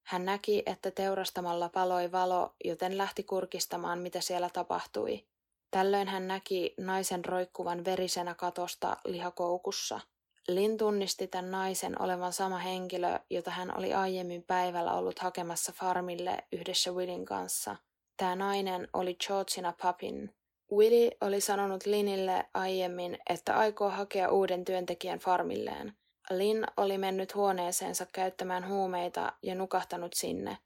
Hän 0.06 0.24
näki, 0.24 0.62
että 0.66 0.90
teurastamalla 0.90 1.68
paloi 1.68 2.12
valo, 2.12 2.54
joten 2.64 2.98
lähti 2.98 3.22
kurkistamaan, 3.22 3.98
mitä 3.98 4.20
siellä 4.20 4.50
tapahtui. 4.50 5.26
Tällöin 5.70 6.08
hän 6.08 6.28
näki 6.28 6.74
naisen 6.78 7.24
roikkuvan 7.24 7.84
verisenä 7.84 8.34
katosta 8.34 8.96
lihakoukussa– 9.04 10.00
Lin 10.48 10.76
tunnisti 10.76 11.26
tämän 11.26 11.50
naisen 11.50 12.02
olevan 12.02 12.32
sama 12.32 12.58
henkilö, 12.58 13.18
jota 13.30 13.50
hän 13.50 13.78
oli 13.78 13.94
aiemmin 13.94 14.42
päivällä 14.42 14.92
ollut 14.92 15.18
hakemassa 15.18 15.72
farmille 15.72 16.38
yhdessä 16.52 16.92
Willin 16.92 17.24
kanssa. 17.24 17.76
Tämä 18.16 18.36
nainen 18.36 18.88
oli 18.92 19.16
Georgina 19.26 19.74
Papin. 19.82 20.34
Willy 20.72 21.10
oli 21.20 21.40
sanonut 21.40 21.86
Linille 21.86 22.44
aiemmin, 22.54 23.18
että 23.30 23.58
aikoo 23.58 23.90
hakea 23.90 24.30
uuden 24.30 24.64
työntekijän 24.64 25.18
farmilleen. 25.18 25.92
Lin 26.30 26.64
oli 26.76 26.98
mennyt 26.98 27.34
huoneeseensa 27.34 28.06
käyttämään 28.12 28.68
huumeita 28.68 29.32
ja 29.42 29.54
nukahtanut 29.54 30.12
sinne. 30.14 30.58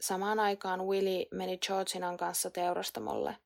Samaan 0.00 0.40
aikaan 0.40 0.86
Willy 0.86 1.24
meni 1.32 1.58
Georginan 1.58 2.16
kanssa 2.16 2.50
teurastamolle. 2.50 3.36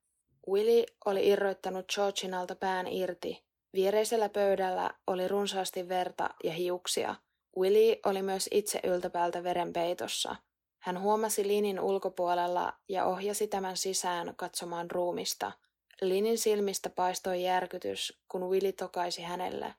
Willy 0.49 0.85
oli 1.05 1.29
irroittanut 1.29 1.93
Georginalta 1.95 2.55
pään 2.55 2.87
irti 2.87 3.50
Viereisellä 3.75 4.29
pöydällä 4.29 4.91
oli 5.07 5.29
runsaasti 5.29 5.89
verta 5.89 6.31
ja 6.45 6.53
hiuksia. 6.53 7.15
Willy 7.59 8.01
oli 8.07 8.23
myös 8.23 8.49
itse 8.53 8.81
yltäpäältä 8.85 9.43
verenpeitossa. 9.43 10.37
Hän 10.79 11.01
huomasi 11.01 11.49
Linin 11.49 11.81
ulkopuolella 11.81 12.73
ja 12.89 13.05
ohjasi 13.05 13.47
tämän 13.47 13.77
sisään 13.77 14.35
katsomaan 14.37 14.91
ruumista. 14.91 15.53
Linin 16.01 16.39
silmistä 16.39 16.91
paistoi 16.91 17.43
järkytys, 17.43 18.21
kun 18.29 18.51
Willy 18.51 18.73
tokaisi 18.73 19.23
hänelle. 19.23 19.75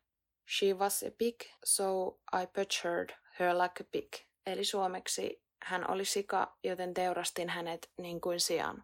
She 0.60 0.74
was 0.74 1.04
a 1.04 1.12
pig, 1.18 1.42
so 1.66 2.08
I 2.42 2.48
butchered 2.56 3.10
her 3.40 3.58
like 3.58 3.84
a 3.84 3.88
pig. 3.92 4.14
Eli 4.46 4.64
suomeksi 4.64 5.44
hän 5.64 5.92
oli 5.92 6.06
sika, 6.06 6.58
joten 6.64 6.94
teurastin 6.94 7.50
hänet 7.50 7.92
niin 7.98 8.22
kuin 8.22 8.40
sian. 8.40 8.84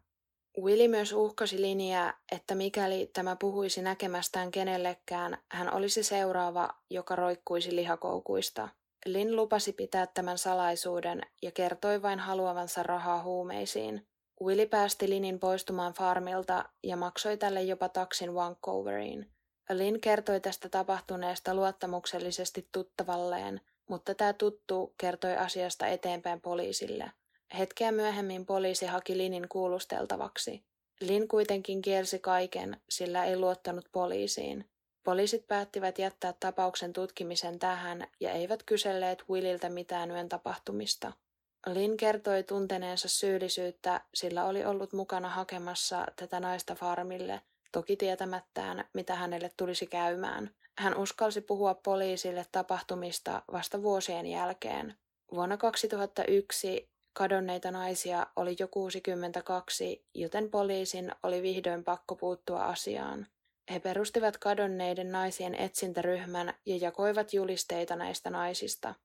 Willi 0.62 0.88
myös 0.88 1.14
uhkasi 1.14 1.62
linjaa, 1.62 2.14
että 2.32 2.56
mikäli 2.56 3.10
tämä 3.14 3.36
puhuisi 3.36 3.82
näkemästään 3.82 4.52
kenellekään, 4.52 5.38
hän 5.52 5.74
olisi 5.74 6.04
seuraava, 6.04 6.70
joka 6.90 7.16
roikkuisi 7.16 7.76
lihakoukuista. 7.76 8.70
Lin 9.06 9.36
lupasi 9.36 9.74
pitää 9.74 10.08
tämän 10.08 10.38
salaisuuden 10.38 11.22
ja 11.42 11.52
kertoi 11.52 12.02
vain 12.02 12.20
haluavansa 12.20 12.84
rahaa 12.84 13.24
huumeisiin. 13.24 14.08
Willi 14.42 14.66
päästi 14.66 15.10
Linin 15.10 15.40
poistumaan 15.40 15.94
farmilta 15.94 16.66
ja 16.84 16.98
maksoi 16.98 17.38
tälle 17.38 17.62
jopa 17.62 17.90
taksin 17.90 18.34
Vancouvereen. 18.34 19.28
Lin 19.74 20.02
kertoi 20.02 20.40
tästä 20.40 20.70
tapahtuneesta 20.70 21.56
luottamuksellisesti 21.56 22.68
tuttavalleen, 22.72 23.62
mutta 23.90 24.16
tämä 24.16 24.34
tuttu 24.34 24.94
kertoi 24.98 25.38
asiasta 25.38 25.88
eteenpäin 25.88 26.42
poliisille. 26.42 27.12
Hetkeä 27.58 27.92
myöhemmin 27.92 28.46
poliisi 28.46 28.86
haki 28.86 29.18
Linin 29.18 29.50
kuulusteltavaksi. 29.50 30.64
Lin 31.00 31.28
kuitenkin 31.28 31.82
kielsi 31.82 32.20
kaiken, 32.20 32.78
sillä 32.90 33.26
ei 33.26 33.38
luottanut 33.38 33.86
poliisiin. 33.92 34.66
Poliisit 35.04 35.48
päättivät 35.48 36.00
jättää 36.00 36.34
tapauksen 36.40 36.94
tutkimisen 36.94 37.60
tähän 37.60 38.08
ja 38.20 38.32
eivät 38.32 38.64
kyselleet 38.64 39.24
Williltä 39.30 39.70
mitään 39.70 40.12
yön 40.12 40.30
tapahtumista. 40.30 41.14
Lin 41.74 41.98
kertoi 41.98 42.44
tunteneensa 42.44 43.08
syyllisyyttä, 43.08 44.02
sillä 44.14 44.46
oli 44.46 44.66
ollut 44.66 44.94
mukana 44.94 45.30
hakemassa 45.30 46.06
tätä 46.16 46.40
naista 46.40 46.76
farmille, 46.76 47.42
toki 47.72 47.96
tietämättään, 47.96 48.86
mitä 48.94 49.16
hänelle 49.16 49.52
tulisi 49.58 49.88
käymään. 49.88 50.52
Hän 50.78 50.98
uskalsi 50.98 51.42
puhua 51.42 51.74
poliisille 51.74 52.46
tapahtumista 52.52 53.42
vasta 53.52 53.84
vuosien 53.84 54.26
jälkeen. 54.26 54.96
Vuonna 55.32 55.58
2001 55.58 56.90
kadonneita 57.18 57.72
naisia 57.72 58.28
oli 58.36 58.56
jo 58.60 58.68
62, 58.68 60.06
joten 60.14 60.50
poliisin 60.50 61.12
oli 61.24 61.42
vihdoin 61.42 61.84
pakko 61.84 62.16
puuttua 62.16 62.66
asiaan. 62.66 63.28
He 63.72 63.80
perustivat 63.80 64.38
kadonneiden 64.38 65.12
naisien 65.12 65.56
etsintäryhmän 65.56 66.54
ja 66.66 66.78
jakoivat 66.78 67.34
julisteita 67.34 67.96
näistä 67.96 68.30
naisista. 68.30 68.96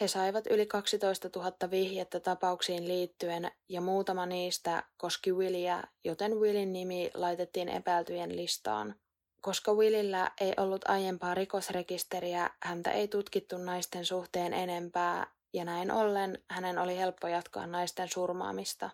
He 0.00 0.08
saivat 0.08 0.46
yli 0.46 0.66
12 0.66 1.30
000 1.36 1.70
vihjettä 1.70 2.20
tapauksiin 2.20 2.88
liittyen 2.88 3.50
ja 3.68 3.80
muutama 3.80 4.26
niistä 4.26 4.82
koski 4.96 5.32
Williä, 5.32 5.82
joten 6.04 6.40
Willin 6.40 6.72
nimi 6.72 7.10
laitettiin 7.14 7.68
epäiltyjen 7.68 8.36
listaan. 8.36 8.94
Koska 9.40 9.74
Willillä 9.74 10.32
ei 10.40 10.52
ollut 10.56 10.88
aiempaa 10.88 11.34
rikosrekisteriä, 11.34 12.50
häntä 12.62 12.90
ei 12.90 13.08
tutkittu 13.08 13.58
naisten 13.58 14.04
suhteen 14.04 14.52
enempää 14.52 15.37
ja 15.52 15.64
näin 15.64 15.90
ollen 15.90 16.38
hänen 16.50 16.78
oli 16.78 16.96
helppo 16.96 17.28
jatkaa 17.28 17.66
naisten 17.66 18.08
surmaamista. 18.08 18.90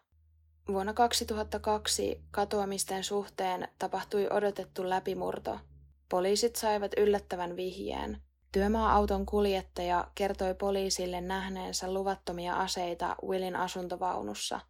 Vuonna 0.68 0.92
2002 0.92 2.22
katoamisten 2.30 3.04
suhteen 3.04 3.68
tapahtui 3.78 4.28
odotettu 4.30 4.88
läpimurto. 4.88 5.60
Poliisit 6.08 6.56
saivat 6.56 6.92
yllättävän 6.96 7.56
vihjeen. 7.56 8.22
Työmaa-auton 8.52 9.26
kuljettaja 9.26 10.08
kertoi 10.14 10.54
poliisille 10.54 11.20
nähneensä 11.20 11.92
luvattomia 11.92 12.54
aseita 12.54 13.16
Willin 13.26 13.56
asuntovaunussa. 13.56 14.60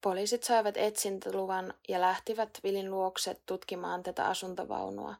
Poliisit 0.00 0.42
saivat 0.42 0.76
etsintäluvan 0.76 1.74
ja 1.88 2.00
lähtivät 2.00 2.50
Willin 2.64 2.90
luokse 2.90 3.40
tutkimaan 3.46 4.02
tätä 4.02 4.26
asuntovaunua, 4.26 5.14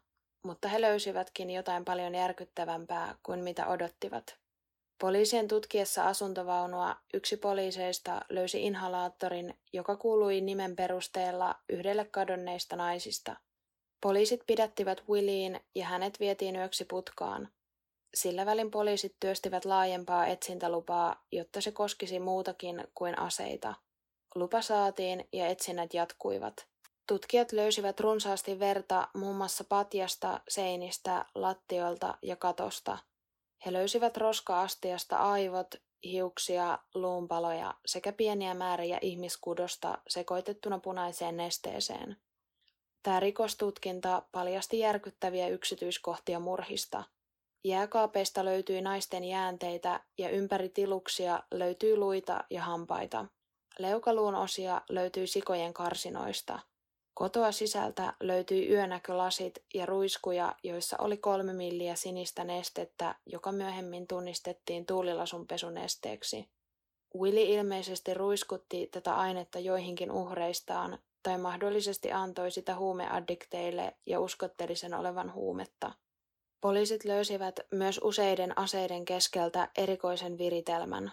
mutta 0.44 0.68
he 0.68 0.81
löysivätkin 0.81 1.51
jotain 1.51 1.85
paljon 1.85 2.14
järkyttävämpää 2.14 3.14
kuin 3.23 3.44
mitä 3.44 3.66
odottivat. 3.66 4.39
Poliisien 5.01 5.49
tutkiessa 5.49 6.05
asuntovaunua 6.05 6.97
yksi 7.15 7.37
poliiseista 7.37 8.21
löysi 8.29 8.63
inhalaattorin, 8.63 9.59
joka 9.73 9.97
kuului 9.97 10.41
nimen 10.41 10.77
perusteella 10.77 11.55
yhdelle 11.69 12.05
kadonneista 12.05 12.77
naisista. 12.77 13.37
Poliisit 14.01 14.41
pidättivät 14.47 15.03
Williin 15.09 15.61
ja 15.75 15.87
hänet 15.87 16.21
vietiin 16.21 16.57
yöksi 16.57 16.85
putkaan. 16.85 17.49
Sillä 18.15 18.47
välin 18.47 18.71
poliisit 18.71 19.17
työstivät 19.21 19.65
laajempaa 19.65 20.27
etsintälupaa, 20.27 21.25
jotta 21.33 21.61
se 21.61 21.73
koskisi 21.73 22.19
muutakin 22.19 22.85
kuin 22.95 23.19
aseita. 23.19 23.75
Lupa 24.35 24.63
saatiin 24.63 25.29
ja 25.33 25.47
etsinnät 25.47 25.95
jatkuivat. 25.95 26.67
Tutkijat 27.07 27.53
löysivät 27.53 28.01
runsaasti 28.01 28.59
verta 28.59 29.09
muun 29.15 29.37
muassa 29.37 29.65
patjasta, 29.65 30.41
seinistä, 30.49 31.25
lattioilta 31.35 32.19
ja 32.23 32.37
katosta– 32.37 32.99
he 33.66 33.73
löysivät 33.73 34.16
roska-astiasta 34.16 35.16
aivot, 35.16 35.75
hiuksia, 36.05 36.79
luunpaloja 36.94 37.75
sekä 37.87 38.12
pieniä 38.12 38.55
määriä 38.55 38.99
ihmiskudosta 39.03 39.99
sekoitettuna 40.09 40.79
punaiseen 40.79 41.37
nesteeseen. 41.37 42.16
Tämä 43.03 43.20
rikostutkinta 43.20 44.23
paljasti 44.33 44.79
järkyttäviä 44.79 45.49
yksityiskohtia 45.49 46.40
murhista. 46.40 47.05
Jääkaapeista 47.64 48.44
löytyi 48.44 48.83
naisten 48.83 49.25
jäänteitä 49.25 50.01
ja 50.18 50.29
ympäri 50.29 50.68
tiluksia 50.68 51.42
löytyi 51.51 51.96
luita 51.96 52.44
ja 52.51 52.62
hampaita. 52.62 53.27
Leukaluun 53.79 54.35
osia 54.35 54.83
löytyi 54.88 55.27
sikojen 55.27 55.73
karsinoista– 55.75 56.59
Kotoa 57.14 57.53
sisältä 57.53 58.14
löytyi 58.20 58.70
yönäkölasit 58.73 59.64
ja 59.75 59.87
ruiskuja, 59.87 60.57
joissa 60.62 60.96
oli 61.01 61.16
kolme 61.16 61.53
milliä 61.53 61.94
sinistä 61.94 62.44
nestettä, 62.44 63.14
joka 63.27 63.53
myöhemmin 63.53 64.07
tunnistettiin 64.07 64.87
tuulilasunpesunesteeksi. 64.87 66.49
Willi 67.20 67.53
ilmeisesti 67.53 68.14
ruiskutti 68.14 68.87
tätä 68.87 69.14
ainetta 69.14 69.59
joihinkin 69.59 70.12
uhreistaan 70.12 70.99
tai 71.23 71.38
mahdollisesti 71.38 72.12
antoi 72.12 72.51
sitä 72.51 72.77
huumeaddikteille 72.77 73.96
ja 74.07 74.20
uskotteli 74.20 74.77
sen 74.77 74.94
olevan 74.94 75.35
huumetta. 75.35 75.92
Poliisit 76.61 77.05
löysivät 77.05 77.61
myös 77.70 78.01
useiden 78.05 78.59
aseiden 78.59 79.05
keskeltä 79.05 79.68
erikoisen 79.79 80.38
viritelmän. 80.38 81.12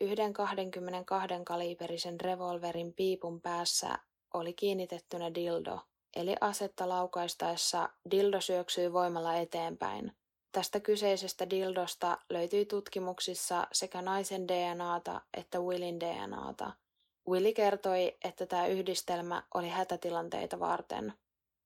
Yhden 0.00 0.32
22 0.32 1.34
kaliberisen 1.44 2.20
revolverin 2.20 2.94
piipun 2.94 3.40
päässä 3.40 3.98
oli 4.34 4.52
kiinnitettynä 4.52 5.34
dildo, 5.34 5.80
eli 6.16 6.34
asetta 6.40 6.88
laukaistaessa 6.88 7.88
dildo 8.10 8.40
syöksyi 8.40 8.92
voimalla 8.92 9.34
eteenpäin. 9.34 10.12
Tästä 10.52 10.80
kyseisestä 10.80 11.50
dildosta 11.50 12.18
löytyi 12.30 12.66
tutkimuksissa 12.66 13.66
sekä 13.72 14.02
naisen 14.02 14.48
DNAta 14.48 15.20
että 15.36 15.60
Willin 15.60 16.00
DNAta. 16.00 16.72
Willi 17.28 17.54
kertoi, 17.54 18.16
että 18.24 18.46
tämä 18.46 18.66
yhdistelmä 18.66 19.42
oli 19.54 19.68
hätätilanteita 19.68 20.60
varten. 20.60 21.12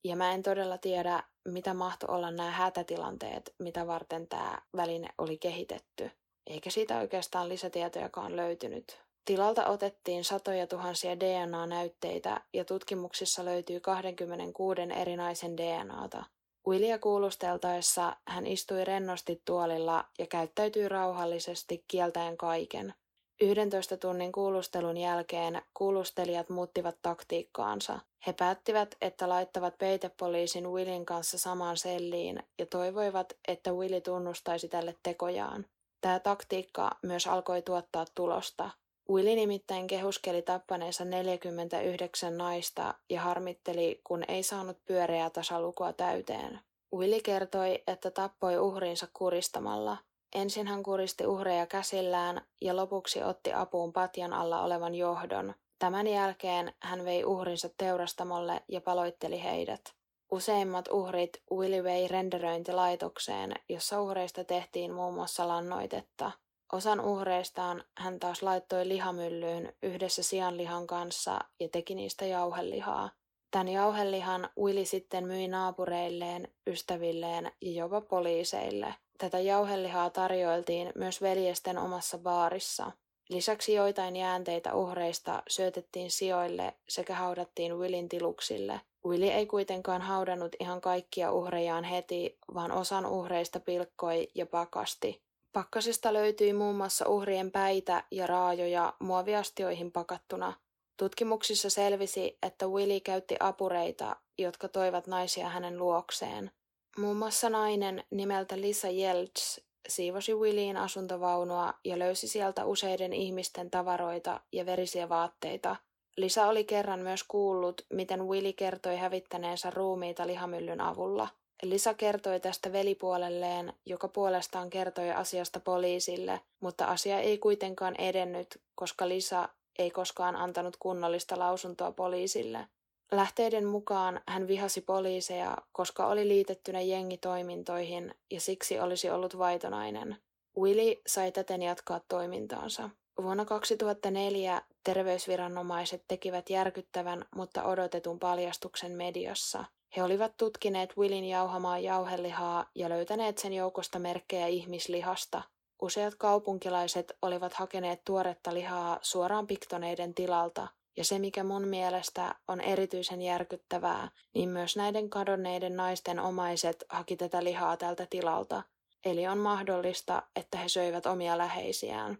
Ja 0.05 0.16
mä 0.16 0.33
en 0.33 0.42
todella 0.42 0.79
tiedä, 0.79 1.22
mitä 1.48 1.74
mahtoi 1.74 2.16
olla 2.16 2.31
nämä 2.31 2.50
hätätilanteet, 2.50 3.55
mitä 3.59 3.87
varten 3.87 4.29
tämä 4.29 4.62
väline 4.76 5.09
oli 5.18 5.38
kehitetty. 5.38 6.11
Eikä 6.46 6.70
siitä 6.70 6.98
oikeastaan 6.98 7.48
lisätietojakaan 7.48 8.37
löytynyt. 8.37 9.06
Tilalta 9.27 9.67
otettiin 9.67 10.25
satoja 10.25 10.67
tuhansia 10.67 11.21
DNA-näytteitä 11.21 12.41
ja 12.53 12.65
tutkimuksissa 12.65 13.45
löytyy 13.45 13.81
26 13.81 14.81
erinäisen 14.97 15.57
DNAta. 15.57 16.25
Willia 16.69 16.99
kuulusteltaessa 16.99 18.17
hän 18.29 18.47
istui 18.47 18.85
rennosti 18.85 19.43
tuolilla 19.45 20.05
ja 20.19 20.27
käyttäytyi 20.27 20.89
rauhallisesti 20.89 21.85
kieltäen 21.89 22.37
kaiken. 22.37 22.95
11 23.41 23.97
tunnin 23.97 24.33
kuulustelun 24.33 24.97
jälkeen 24.97 25.62
kuulustelijat 25.74 26.49
muuttivat 26.49 26.97
taktiikkaansa. 27.03 27.99
He 28.27 28.33
päättivät, 28.33 28.97
että 29.01 29.29
laittavat 29.29 29.79
peitepoliisin 29.79 30.70
Willin 30.70 31.07
kanssa 31.07 31.39
samaan 31.39 31.77
selliin 31.77 32.43
ja 32.59 32.66
toivoivat, 32.66 33.33
että 33.49 33.72
Willi 33.72 34.01
tunnustaisi 34.01 34.68
tälle 34.68 34.95
tekojaan. 35.03 35.66
Tämä 36.01 36.18
taktiikka 36.18 36.91
myös 37.03 37.27
alkoi 37.27 37.62
tuottaa 37.62 38.05
tulosta. 38.14 38.70
Willi 39.11 39.36
nimittäin 39.36 39.86
kehuskeli 39.86 40.42
tappaneensa 40.42 41.04
49 41.04 42.38
naista 42.38 42.94
ja 43.11 43.20
harmitteli, 43.20 44.00
kun 44.04 44.24
ei 44.28 44.42
saanut 44.42 44.84
pyöreää 44.84 45.30
tasalukua 45.30 45.92
täyteen. 45.92 46.61
Willi 46.94 47.20
kertoi, 47.20 47.82
että 47.86 48.11
tappoi 48.11 48.59
uhrinsa 48.59 49.09
kuristamalla. 49.12 49.96
Ensin 50.34 50.66
hän 50.66 50.82
kuristi 50.82 51.26
uhreja 51.26 51.66
käsillään 51.66 52.40
ja 52.61 52.76
lopuksi 52.76 53.22
otti 53.22 53.52
apuun 53.52 53.92
patjan 53.92 54.32
alla 54.32 54.62
olevan 54.62 54.94
johdon. 54.94 55.54
Tämän 55.78 56.07
jälkeen 56.07 56.72
hän 56.80 57.04
vei 57.04 57.24
uhrinsa 57.24 57.68
teurastamolle 57.76 58.62
ja 58.68 58.80
paloitteli 58.80 59.42
heidät. 59.42 59.94
Useimmat 60.30 60.88
uhrit 60.88 61.42
Willi 61.52 61.84
vei 61.84 62.09
renderöintilaitokseen, 62.09 63.54
jossa 63.68 64.00
uhreista 64.00 64.44
tehtiin 64.44 64.92
muun 64.92 65.14
muassa 65.14 65.48
lannoitetta– 65.48 66.32
Osan 66.73 67.01
uhreistaan 67.01 67.85
hän 67.97 68.21
taas 68.21 68.43
laittoi 68.43 68.89
lihamyllyyn 68.89 69.73
yhdessä 69.83 70.23
sianlihan 70.23 70.87
kanssa 70.87 71.39
ja 71.61 71.69
teki 71.69 71.95
niistä 71.95 72.25
jauhelihaa. 72.25 73.11
Tän 73.51 73.69
jauhelihan 73.69 74.49
Willi 74.59 74.85
sitten 74.85 75.27
myi 75.27 75.49
naapureilleen, 75.49 76.49
ystävilleen 76.67 77.53
ja 77.61 77.73
jopa 77.73 78.01
poliiseille. 78.01 78.95
Tätä 79.19 79.39
jauhelihaa 79.39 80.11
tarjoiltiin 80.11 80.93
myös 80.95 81.23
veljesten 81.23 81.79
omassa 81.79 82.19
baarissa. 82.19 82.93
Lisäksi 83.29 83.75
joitain 83.75 84.17
jäänteitä 84.17 84.75
uhreista 84.75 85.43
syötettiin 85.49 86.11
sijoille 86.11 86.75
sekä 86.89 87.14
haudattiin 87.14 87.79
Willin 87.79 88.09
tiluksille. 88.09 88.81
Willi 89.07 89.31
ei 89.31 89.47
kuitenkaan 89.47 90.03
haudannut 90.03 90.57
ihan 90.61 90.81
kaikkia 90.81 91.33
uhrejaan 91.33 91.85
heti, 91.85 92.39
vaan 92.55 92.73
osan 92.73 93.07
uhreista 93.07 93.61
pilkkoi 93.61 94.29
ja 94.35 94.47
pakasti. 94.47 95.26
Pakkasesta 95.57 96.12
löytyi 96.12 96.52
muun 96.52 96.76
muassa 96.76 97.09
uhrien 97.09 97.50
päitä 97.50 98.04
ja 98.11 98.26
raajoja 98.26 98.94
muoviastioihin 98.98 99.92
pakattuna. 99.92 100.52
Tutkimuksissa 100.96 101.70
selvisi, 101.70 102.38
että 102.42 102.66
Willi 102.66 103.00
käytti 103.00 103.36
apureita, 103.40 104.16
jotka 104.38 104.68
toivat 104.68 105.07
naisia 105.07 105.48
hänen 105.48 105.78
luokseen. 105.78 106.50
Muun 106.98 107.16
muassa 107.16 107.50
nainen 107.50 108.04
nimeltä 108.11 108.61
Lisa 108.61 108.88
Jelts 108.88 109.61
siivosi 109.88 110.34
Williin 110.34 110.76
asuntovaunua 110.76 111.74
ja 111.84 111.98
löysi 111.98 112.28
sieltä 112.28 112.64
useiden 112.64 113.12
ihmisten 113.12 113.70
tavaroita 113.70 114.40
ja 114.52 114.66
verisiä 114.66 115.09
vaatteita. 115.09 115.76
Lisa 116.16 116.46
oli 116.46 116.64
kerran 116.64 117.00
myös 117.00 117.24
kuullut, 117.24 117.86
miten 117.92 118.28
Willi 118.28 118.52
kertoi 118.52 118.96
hävittäneensä 118.96 119.70
ruumiita 119.70 120.26
lihamyllyn 120.26 120.80
avulla. 120.80 121.28
Lisa 121.62 121.94
kertoi 121.94 122.40
tästä 122.40 122.72
velipuolelleen, 122.72 123.72
joka 123.86 124.09
puolestaan 124.09 124.70
kertoi 124.70 125.11
asiasta 125.11 125.61
poliisille, 125.61 126.40
mutta 126.61 126.84
asia 126.84 127.18
ei 127.18 127.38
kuitenkaan 127.38 128.00
edennyt, 128.00 128.61
koska 128.74 129.09
Lisa 129.09 129.48
ei 129.78 129.90
koskaan 129.90 130.36
antanut 130.36 130.76
kunnollista 130.76 131.38
lausuntoa 131.38 131.92
poliisille. 131.92 132.66
Lähteiden 133.12 133.64
mukaan 133.64 134.20
hän 134.28 134.48
vihasi 134.48 134.80
poliiseja, 134.80 135.57
koska 135.72 136.07
oli 136.07 136.28
liitettynä 136.28 136.80
jengitoimintoihin 136.80 138.14
ja 138.30 138.40
siksi 138.40 138.80
olisi 138.80 139.11
ollut 139.11 139.38
vaitonainen. 139.38 140.16
Willy 140.59 141.00
sai 141.07 141.32
täten 141.32 141.62
jatkaa 141.62 142.00
toimintaansa. 142.09 142.90
Vuonna 143.22 143.44
2004 143.44 144.62
terveysviranomaiset 144.84 146.04
tekivät 146.09 146.50
järkyttävän, 146.50 147.24
mutta 147.36 147.64
odotetun 147.64 148.18
paljastuksen 148.18 148.92
mediassa. 148.92 149.64
He 149.97 150.03
olivat 150.03 150.37
tutkineet 150.37 150.97
Willin 150.97 151.24
jauhamaa 151.24 151.78
jauhelihaa 151.78 152.70
ja 152.74 152.89
löytäneet 152.89 153.39
sen 153.39 153.53
joukosta 153.53 153.99
merkkejä 153.99 154.47
ihmislihasta. 154.47 155.43
Useat 155.82 156.14
kaupunkilaiset 156.14 157.12
olivat 157.22 157.55
hakeneet 157.55 158.05
tuoretta 158.05 158.55
lihaa 158.55 158.99
suoraan 159.03 159.47
piktoneiden 159.47 160.14
tilalta, 160.14 160.68
ja 160.97 161.05
se, 161.05 161.18
mikä 161.18 161.45
mun 161.45 161.68
mielestä 161.68 162.34
on 162.49 162.61
erityisen 162.61 163.22
järkyttävää, 163.22 164.11
niin 164.34 164.49
myös 164.49 164.76
näiden 164.76 165.11
kadonneiden 165.11 165.76
naisten 165.76 166.20
omaiset 166.20 166.84
haki 166.89 167.16
tätä 167.16 167.45
lihaa 167.45 167.76
tältä 167.76 168.07
tilalta. 168.11 168.62
Eli 169.05 169.26
on 169.26 169.39
mahdollista, 169.39 170.22
että 170.37 170.59
he 170.59 170.68
söivät 170.68 171.07
omia 171.07 171.39
läheisiään. 171.39 172.18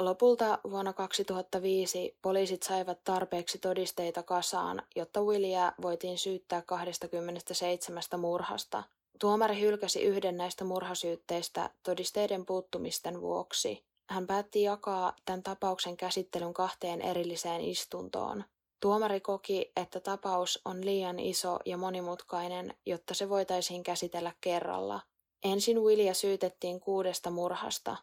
Lopulta 0.00 0.58
vuonna 0.70 0.92
2005 0.92 2.16
poliisit 2.22 2.62
saivat 2.62 3.04
tarpeeksi 3.04 3.58
todisteita 3.58 4.22
kasaan, 4.22 4.82
jotta 4.96 5.22
Williä 5.22 5.72
voitiin 5.82 6.18
syyttää 6.18 6.62
27 6.62 8.02
murhasta. 8.18 8.82
Tuomari 9.18 9.60
hylkäsi 9.60 10.02
yhden 10.02 10.36
näistä 10.36 10.64
murhasyytteistä 10.64 11.70
todisteiden 11.82 12.46
puuttumisten 12.46 13.20
vuoksi. 13.20 13.84
Hän 14.10 14.26
päätti 14.26 14.62
jakaa 14.62 15.16
tämän 15.24 15.42
tapauksen 15.42 15.96
käsittelyn 15.96 16.54
kahteen 16.54 17.02
erilliseen 17.02 17.60
istuntoon. 17.60 18.44
Tuomari 18.80 19.20
koki, 19.20 19.72
että 19.76 20.00
tapaus 20.00 20.60
on 20.64 20.84
liian 20.84 21.18
iso 21.18 21.58
ja 21.64 21.76
monimutkainen, 21.76 22.74
jotta 22.86 23.14
se 23.14 23.28
voitaisiin 23.28 23.82
käsitellä 23.82 24.32
kerralla. 24.40 25.00
Ensin 25.44 25.82
Willia 25.82 26.14
syytettiin 26.14 26.80
kuudesta 26.80 27.30
murhasta. 27.30 27.96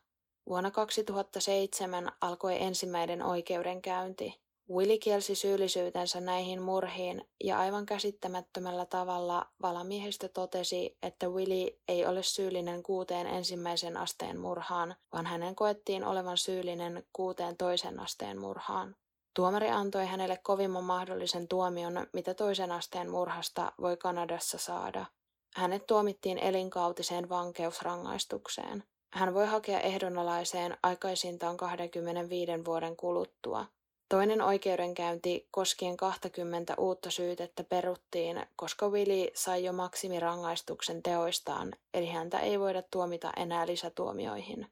Vuonna 0.50 0.72
2007 0.72 2.12
alkoi 2.22 2.62
ensimmäinen 2.62 3.24
oikeudenkäynti. 3.24 4.40
Willi 4.70 5.00
kielsi 5.00 5.36
syyllisyytensä 5.36 6.22
näihin 6.22 6.62
murhiin 6.62 7.28
ja 7.44 7.60
aivan 7.60 7.86
käsittämättömällä 7.86 8.86
tavalla 8.86 9.46
valamiehistö 9.62 10.28
totesi, 10.28 10.98
että 11.04 11.30
Willi 11.30 11.80
ei 11.88 12.06
ole 12.06 12.24
syyllinen 12.24 12.84
kuuteen 12.84 13.28
ensimmäisen 13.28 13.98
asteen 13.98 14.40
murhaan, 14.40 14.96
vaan 15.14 15.26
hänen 15.26 15.56
koettiin 15.56 16.04
olevan 16.04 16.38
syyllinen 16.38 17.04
kuuteen 17.14 17.58
toisen 17.58 18.00
asteen 18.00 18.40
murhaan. 18.40 18.96
Tuomari 19.34 19.70
antoi 19.70 20.06
hänelle 20.06 20.40
kovimman 20.44 20.84
mahdollisen 20.84 21.48
tuomion, 21.48 22.08
mitä 22.14 22.34
toisen 22.34 22.72
asteen 22.72 23.10
murhasta 23.10 23.72
voi 23.82 23.98
Kanadassa 23.98 24.58
saada. 24.58 25.06
Hänet 25.56 25.88
tuomittiin 25.88 26.38
elinkautiseen 26.38 27.30
vankeusrangaistukseen. 27.30 28.84
Hän 29.14 29.34
voi 29.34 29.46
hakea 29.46 29.80
ehdonalaiseen 29.80 30.78
aikaisintaan 30.84 31.58
25 31.58 32.52
vuoden 32.66 32.96
kuluttua. 32.96 33.66
Toinen 34.10 34.42
oikeudenkäynti 34.42 35.48
koskien 35.52 35.98
20 35.98 36.76
uutta 36.78 37.12
syytettä 37.12 37.64
peruttiin, 37.64 38.46
koska 38.56 38.90
Willi 38.90 39.32
sai 39.34 39.64
jo 39.64 39.74
maksimirangaistuksen 39.74 41.04
teoistaan, 41.04 41.74
eli 41.94 42.08
häntä 42.08 42.40
ei 42.40 42.60
voida 42.60 42.82
tuomita 42.82 43.32
enää 43.38 43.68
lisätuomioihin. 43.68 44.68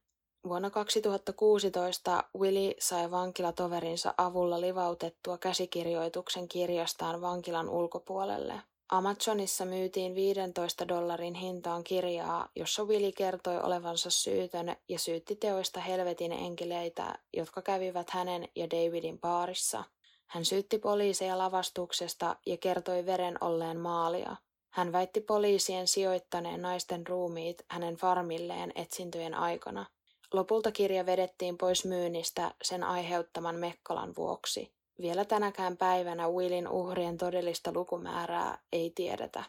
Vuonna 0.48 0.70
2016 0.70 2.24
Willi 2.40 2.76
sai 2.80 3.12
vankilatoverinsa 3.12 4.14
avulla 4.18 4.62
livautettua 4.62 5.38
käsikirjoituksen 5.38 6.48
kirjastaan 6.48 7.22
vankilan 7.22 7.70
ulkopuolelle. 7.70 8.62
Amazonissa 8.90 9.66
myytiin 9.66 10.16
15 10.16 10.88
dollarin 10.88 11.36
hintaan 11.36 11.84
kirjaa, 11.84 12.50
jossa 12.56 12.84
Willi 12.84 13.12
kertoi 13.12 13.62
olevansa 13.62 14.10
syytön 14.10 14.76
ja 14.90 15.00
syytti 15.00 15.36
teoista 15.36 15.80
helvetin 15.80 16.32
enkeleitä, 16.32 17.20
jotka 17.34 17.62
kävivät 17.62 18.10
hänen 18.10 18.50
ja 18.56 18.70
Davidin 18.70 19.20
paarissa. 19.20 19.84
Hän 20.26 20.46
syytti 20.46 20.78
poliiseja 20.78 21.38
lavastuksesta 21.38 22.36
ja 22.46 22.58
kertoi 22.58 23.06
veren 23.06 23.38
olleen 23.42 23.80
maalia. 23.80 24.36
Hän 24.70 24.92
väitti 24.92 25.22
poliisien 25.22 25.88
sijoittaneen 25.88 26.62
naisten 26.62 27.08
ruumiit 27.08 27.66
hänen 27.70 27.96
farmilleen 27.96 28.72
etsintöjen 28.76 29.34
aikana. 29.34 29.86
Lopulta 30.34 30.72
kirja 30.72 31.06
vedettiin 31.06 31.58
pois 31.58 31.86
myynnistä 31.86 32.52
sen 32.62 32.84
aiheuttaman 32.84 33.56
mekkalan 33.56 34.14
vuoksi. 34.18 34.75
Vielä 35.02 35.26
tänäkään 35.26 35.78
päivänä 35.78 36.30
Willin 36.30 36.68
uhrien 36.68 37.18
todellista 37.18 37.72
lukumäärää 37.74 38.58
ei 38.72 38.92
tiedetä. 38.96 39.44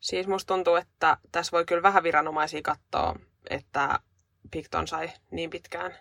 Siis 0.00 0.26
musta 0.26 0.54
tuntuu, 0.54 0.74
että 0.74 1.16
tässä 1.32 1.52
voi 1.52 1.64
kyllä 1.64 1.82
vähän 1.82 2.02
viranomaisia 2.02 2.62
katsoa, 2.62 3.16
että 3.50 3.98
Picton 4.50 4.88
sai 4.88 5.10
niin 5.30 5.50
pitkään 5.50 5.94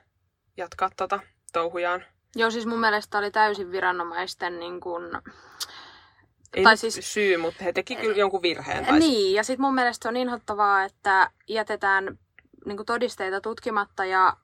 jatkaa 0.58 0.90
tota 0.98 1.20
touhujaan. 1.54 2.06
Joo, 2.36 2.52
siis 2.52 2.66
mun 2.66 2.80
mielestä 2.80 3.18
oli 3.18 3.32
täysin 3.32 3.72
viranomaisten 3.72 4.60
niin 4.60 4.80
kun... 4.80 5.22
Ei 6.54 6.64
tai 6.64 6.78
siis... 6.78 7.14
syy, 7.14 7.38
mutta 7.38 7.64
he 7.64 7.74
teki 7.74 7.96
kyllä 7.96 8.18
jonkun 8.18 8.42
virheen. 8.42 8.86
Tai... 8.86 9.00
Niin, 9.00 9.34
ja 9.34 9.44
sitten 9.44 9.62
mun 9.66 9.76
mielestä 9.76 10.10
on 10.10 10.18
inhottavaa, 10.18 10.84
että 10.84 11.32
jätetään 11.48 12.20
niin 12.66 12.86
todisteita 12.86 13.42
tutkimatta 13.42 14.06
ja 14.06 14.38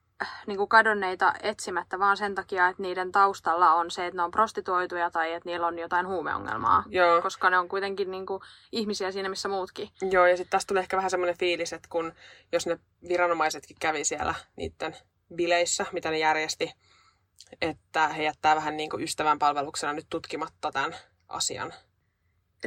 niin 0.48 0.58
kuin 0.58 0.70
kadonneita 0.70 1.34
etsimättä 1.44 2.00
vaan 2.00 2.18
sen 2.18 2.36
takia, 2.36 2.68
että 2.68 2.82
niiden 2.82 3.12
taustalla 3.12 3.74
on 3.74 3.92
se, 3.92 4.06
että 4.06 4.18
ne 4.18 4.24
on 4.24 4.32
prostituoituja 4.32 5.12
tai 5.12 5.34
että 5.34 5.50
niillä 5.50 5.68
on 5.68 5.80
jotain 5.80 6.08
huumeongelmaa. 6.08 6.84
Joo. 6.88 7.22
Koska 7.22 7.50
ne 7.50 7.58
on 7.58 7.70
kuitenkin 7.70 8.12
niin 8.12 8.26
kuin 8.26 8.42
ihmisiä 8.72 9.12
siinä, 9.12 9.30
missä 9.30 9.50
muutkin. 9.50 9.90
Joo, 10.12 10.26
ja 10.26 10.38
sitten 10.38 10.52
tästä 10.52 10.68
tulee 10.68 10.82
ehkä 10.82 10.98
vähän 10.98 11.10
semmoinen 11.10 11.38
fiilis, 11.38 11.74
että 11.74 11.90
kun 11.92 12.14
jos 12.52 12.68
ne 12.68 12.80
viranomaisetkin 13.08 13.78
kävi 13.80 14.04
siellä 14.04 14.36
niiden 14.56 14.98
bileissä, 15.36 15.86
mitä 15.92 16.12
ne 16.12 16.18
järjesti, 16.18 16.74
että 17.62 18.08
he 18.08 18.24
jättää 18.24 18.56
vähän 18.56 18.78
niin 18.78 18.90
kuin 18.90 19.04
ystävän 19.04 19.40
palveluksena 19.40 19.94
nyt 19.94 20.08
tutkimatta 20.10 20.72
tämän 20.72 20.96
asian. 21.28 21.74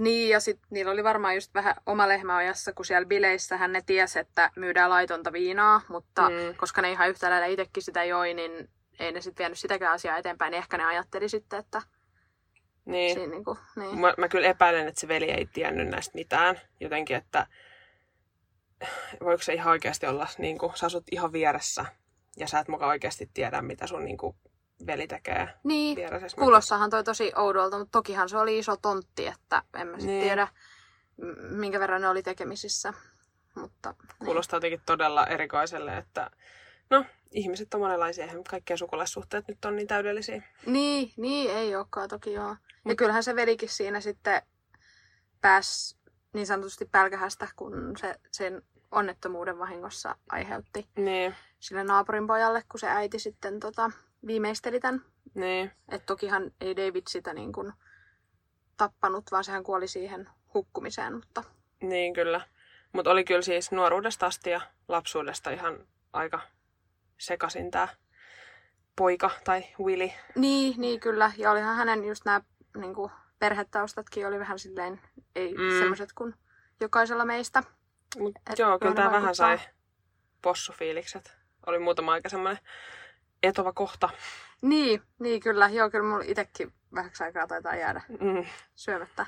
Niin, 0.01 0.31
ja 0.31 0.41
sitten 0.41 0.69
niillä 0.71 0.93
oli 0.93 1.05
varmaan 1.05 1.35
just 1.35 1.55
vähän 1.55 1.75
oma 1.87 2.09
lehmäojassa, 2.09 2.73
kun 2.73 2.85
siellä 2.85 3.07
bileissähän 3.07 3.73
ne 3.73 3.83
ties, 3.87 4.17
että 4.17 4.51
myydään 4.57 4.91
laitonta 4.91 5.33
viinaa, 5.33 5.81
mutta 5.89 6.31
mm. 6.31 6.57
koska 6.57 6.83
ne 6.83 6.91
ihan 6.91 7.09
yhtä 7.09 7.31
lailla 7.31 7.47
itsekin 7.47 7.83
sitä 7.83 8.05
joi, 8.05 8.35
niin 8.35 8.71
ei 8.99 9.13
ne 9.13 9.21
sitten 9.21 9.45
vienyt 9.45 9.59
sitäkään 9.59 9.93
asiaa 9.93 10.19
eteenpäin, 10.19 10.51
niin 10.51 10.59
ehkä 10.59 10.79
ne 10.79 10.85
ajatteli 10.85 11.29
sitten, 11.29 11.59
että... 11.59 11.83
Niin. 12.85 13.15
Siinä, 13.15 13.31
niin 13.31 13.45
kuin, 13.45 13.59
niin. 13.77 13.99
Mä, 13.99 14.15
mä 14.19 14.29
kyllä 14.29 14.49
epäilen, 14.49 14.89
että 14.89 15.01
se 15.01 15.09
veli 15.09 15.31
ei 15.31 15.47
tiennyt 15.47 15.89
näistä 15.89 16.15
mitään. 16.15 16.61
Jotenkin, 16.81 17.17
että 17.17 17.47
voiko 19.21 19.43
se 19.43 19.55
ihan 19.55 19.71
oikeasti 19.71 20.07
olla, 20.07 20.27
niin 20.39 20.59
kuin, 20.59 20.73
sä 20.75 20.87
asut 20.87 21.05
ihan 21.11 21.33
vieressä 21.33 21.85
ja 22.37 22.47
sä 22.47 22.59
et 22.59 22.69
mukaan 22.69 22.91
oikeasti 22.91 23.31
tiedä, 23.35 23.63
mitä 23.63 23.87
sun 23.87 24.05
niin 24.05 24.17
kuin, 24.17 24.37
veli 24.87 25.07
tekee 25.07 25.49
Niin, 25.65 25.99
kuulossahan 26.39 26.91
toi 26.91 27.05
tosi 27.05 27.33
oudolta, 27.37 27.79
mutta 27.79 27.99
tokihan 27.99 28.29
se 28.29 28.39
oli 28.39 28.59
iso 28.59 28.77
tontti, 28.77 29.27
että 29.27 29.63
en 29.75 29.87
mä 29.87 29.97
niin. 29.97 30.23
tiedä, 30.23 30.49
minkä 31.51 31.81
verran 31.81 32.03
ne 32.03 32.09
oli 32.09 32.23
tekemisissä. 32.23 32.93
Mutta, 33.55 33.95
niin. 33.99 34.25
Kuulostaa 34.25 34.57
jotenkin 34.57 34.81
todella 34.87 35.27
erikoiselle, 35.27 35.97
että 35.97 36.31
no, 36.91 37.05
ihmiset 37.31 37.75
on 37.75 37.81
monenlaisia, 37.81 38.25
eihän 38.25 38.45
kaikkien 38.45 38.79
sukulaissuhteet 38.79 39.49
nyt 39.49 39.65
on 39.65 39.77
niin 39.77 39.89
täydellisiä. 39.89 40.43
Niin, 40.67 41.13
niin 41.17 41.51
ei 41.51 41.77
olekaan 41.77 42.09
toki 42.09 42.33
joo. 42.33 42.49
Mut... 42.49 42.59
Ja 42.85 42.95
kyllähän 42.95 43.23
se 43.23 43.37
velikin 43.37 43.69
siinä 43.69 44.01
sitten 44.01 44.43
pääsi 45.41 45.97
niin 46.33 46.47
sanotusti 46.47 46.85
pälkähästä, 46.85 47.49
kun 47.57 47.97
se, 47.99 48.15
sen 48.33 48.63
onnettomuuden 48.91 49.59
vahingossa 49.59 50.17
aiheutti 50.29 50.89
Niin, 50.97 51.35
sille 51.61 51.85
naapurin 51.85 52.27
pojalle, 52.27 52.63
kun 52.69 52.81
se 52.81 52.89
äiti 52.89 53.19
sitten 53.19 53.61
tota, 53.61 53.91
viimeisteli 54.27 54.81
tämän. 54.81 55.05
niin. 55.35 55.73
Et 55.89 56.07
tokihan 56.07 56.51
ei 56.61 56.77
David 56.77 57.03
sitä 57.09 57.33
niin 57.35 57.53
kuin 57.53 57.73
tappanut, 58.77 59.25
vaan 59.31 59.45
sehän 59.45 59.63
kuoli 59.65 59.89
siihen 59.89 60.29
hukkumiseen, 60.55 61.15
mutta 61.15 61.45
Niin 61.83 62.15
kyllä. 62.15 62.41
Mutta 62.93 63.11
oli 63.11 63.25
kyllä 63.25 63.43
siis 63.43 63.73
nuoruudesta 63.73 64.27
asti 64.27 64.51
ja 64.51 64.61
lapsuudesta 64.89 65.51
ihan 65.51 65.87
aika 66.13 66.41
sekasin 67.19 67.71
tää 67.71 67.89
poika 68.97 69.31
tai 69.45 69.65
Willy. 69.81 70.11
Niin, 70.35 70.81
niin 70.81 71.01
kyllä. 71.01 71.33
Ja 71.37 71.51
olihan 71.51 71.77
hänen 71.77 72.05
just 72.05 72.25
nämä 72.25 72.41
niin 72.77 72.95
perhetaustatkin 73.39 74.27
oli 74.27 74.39
vähän 74.39 74.59
silleen, 74.59 75.01
ei 75.35 75.55
Mm. 75.55 75.63
mm. 75.63 75.79
semmoiset 75.79 76.13
kuin 76.13 76.35
jokaisella 76.81 77.25
meistä. 77.25 77.63
Mut 78.19 78.35
Et 78.51 78.59
joo, 78.59 78.79
kyllä 78.79 78.95
tää 78.95 79.13
vähän 79.13 79.35
sai 79.35 79.59
possufiilikset. 80.43 81.37
Oli 81.67 81.79
muutama 81.79 82.13
aika 82.13 82.29
semmoinen 82.29 82.59
etova 83.43 83.73
kohta. 83.73 84.09
Niin, 84.63 85.03
niin 85.19 85.41
kyllä. 85.41 85.69
Joo, 85.69 85.91
kyllä 85.91 86.05
mulla 86.11 86.25
itsekin 86.29 86.73
vähäksi 86.95 87.25
aikaa 87.25 87.47
taitaa 87.47 87.77
jäädä 87.77 88.03
Mm. 88.09 88.45
syömättä. 88.75 89.27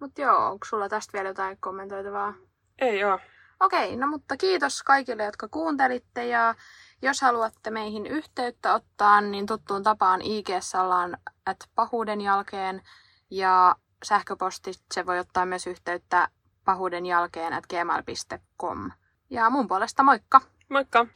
Mutta 0.00 0.20
joo, 0.20 0.46
onko 0.50 0.66
sulla 0.66 0.88
tästä 0.88 1.12
vielä 1.12 1.28
jotain 1.28 1.56
kommentoitavaa? 1.60 2.34
Ei 2.78 3.00
joo. 3.00 3.18
Okei, 3.60 3.96
no 3.96 4.06
mutta 4.06 4.36
kiitos 4.36 4.82
kaikille, 4.82 5.24
jotka 5.24 5.48
kuuntelitte 5.48 6.26
ja 6.26 6.54
jos 7.02 7.20
haluatte 7.20 7.70
meihin 7.70 8.06
yhteyttä 8.06 8.74
ottaa, 8.74 9.20
niin 9.20 9.46
tuttuun 9.46 9.82
tapaan 9.82 10.22
ig 10.22 10.48
ollaan 10.82 11.16
at 11.46 11.56
pahuuden 11.74 12.20
jälkeen 12.20 12.82
ja 13.30 13.76
sähköpostitse 14.04 15.06
voi 15.06 15.18
ottaa 15.18 15.46
myös 15.46 15.66
yhteyttä 15.66 16.28
pahuuden 16.64 17.06
jälkeen 17.06 17.52
at 17.52 17.64
gmail.com. 17.66 18.90
Ja 19.30 19.50
mun 19.50 19.68
puolesta 19.68 20.02
moikka! 20.02 20.40
Moikka! 20.68 21.06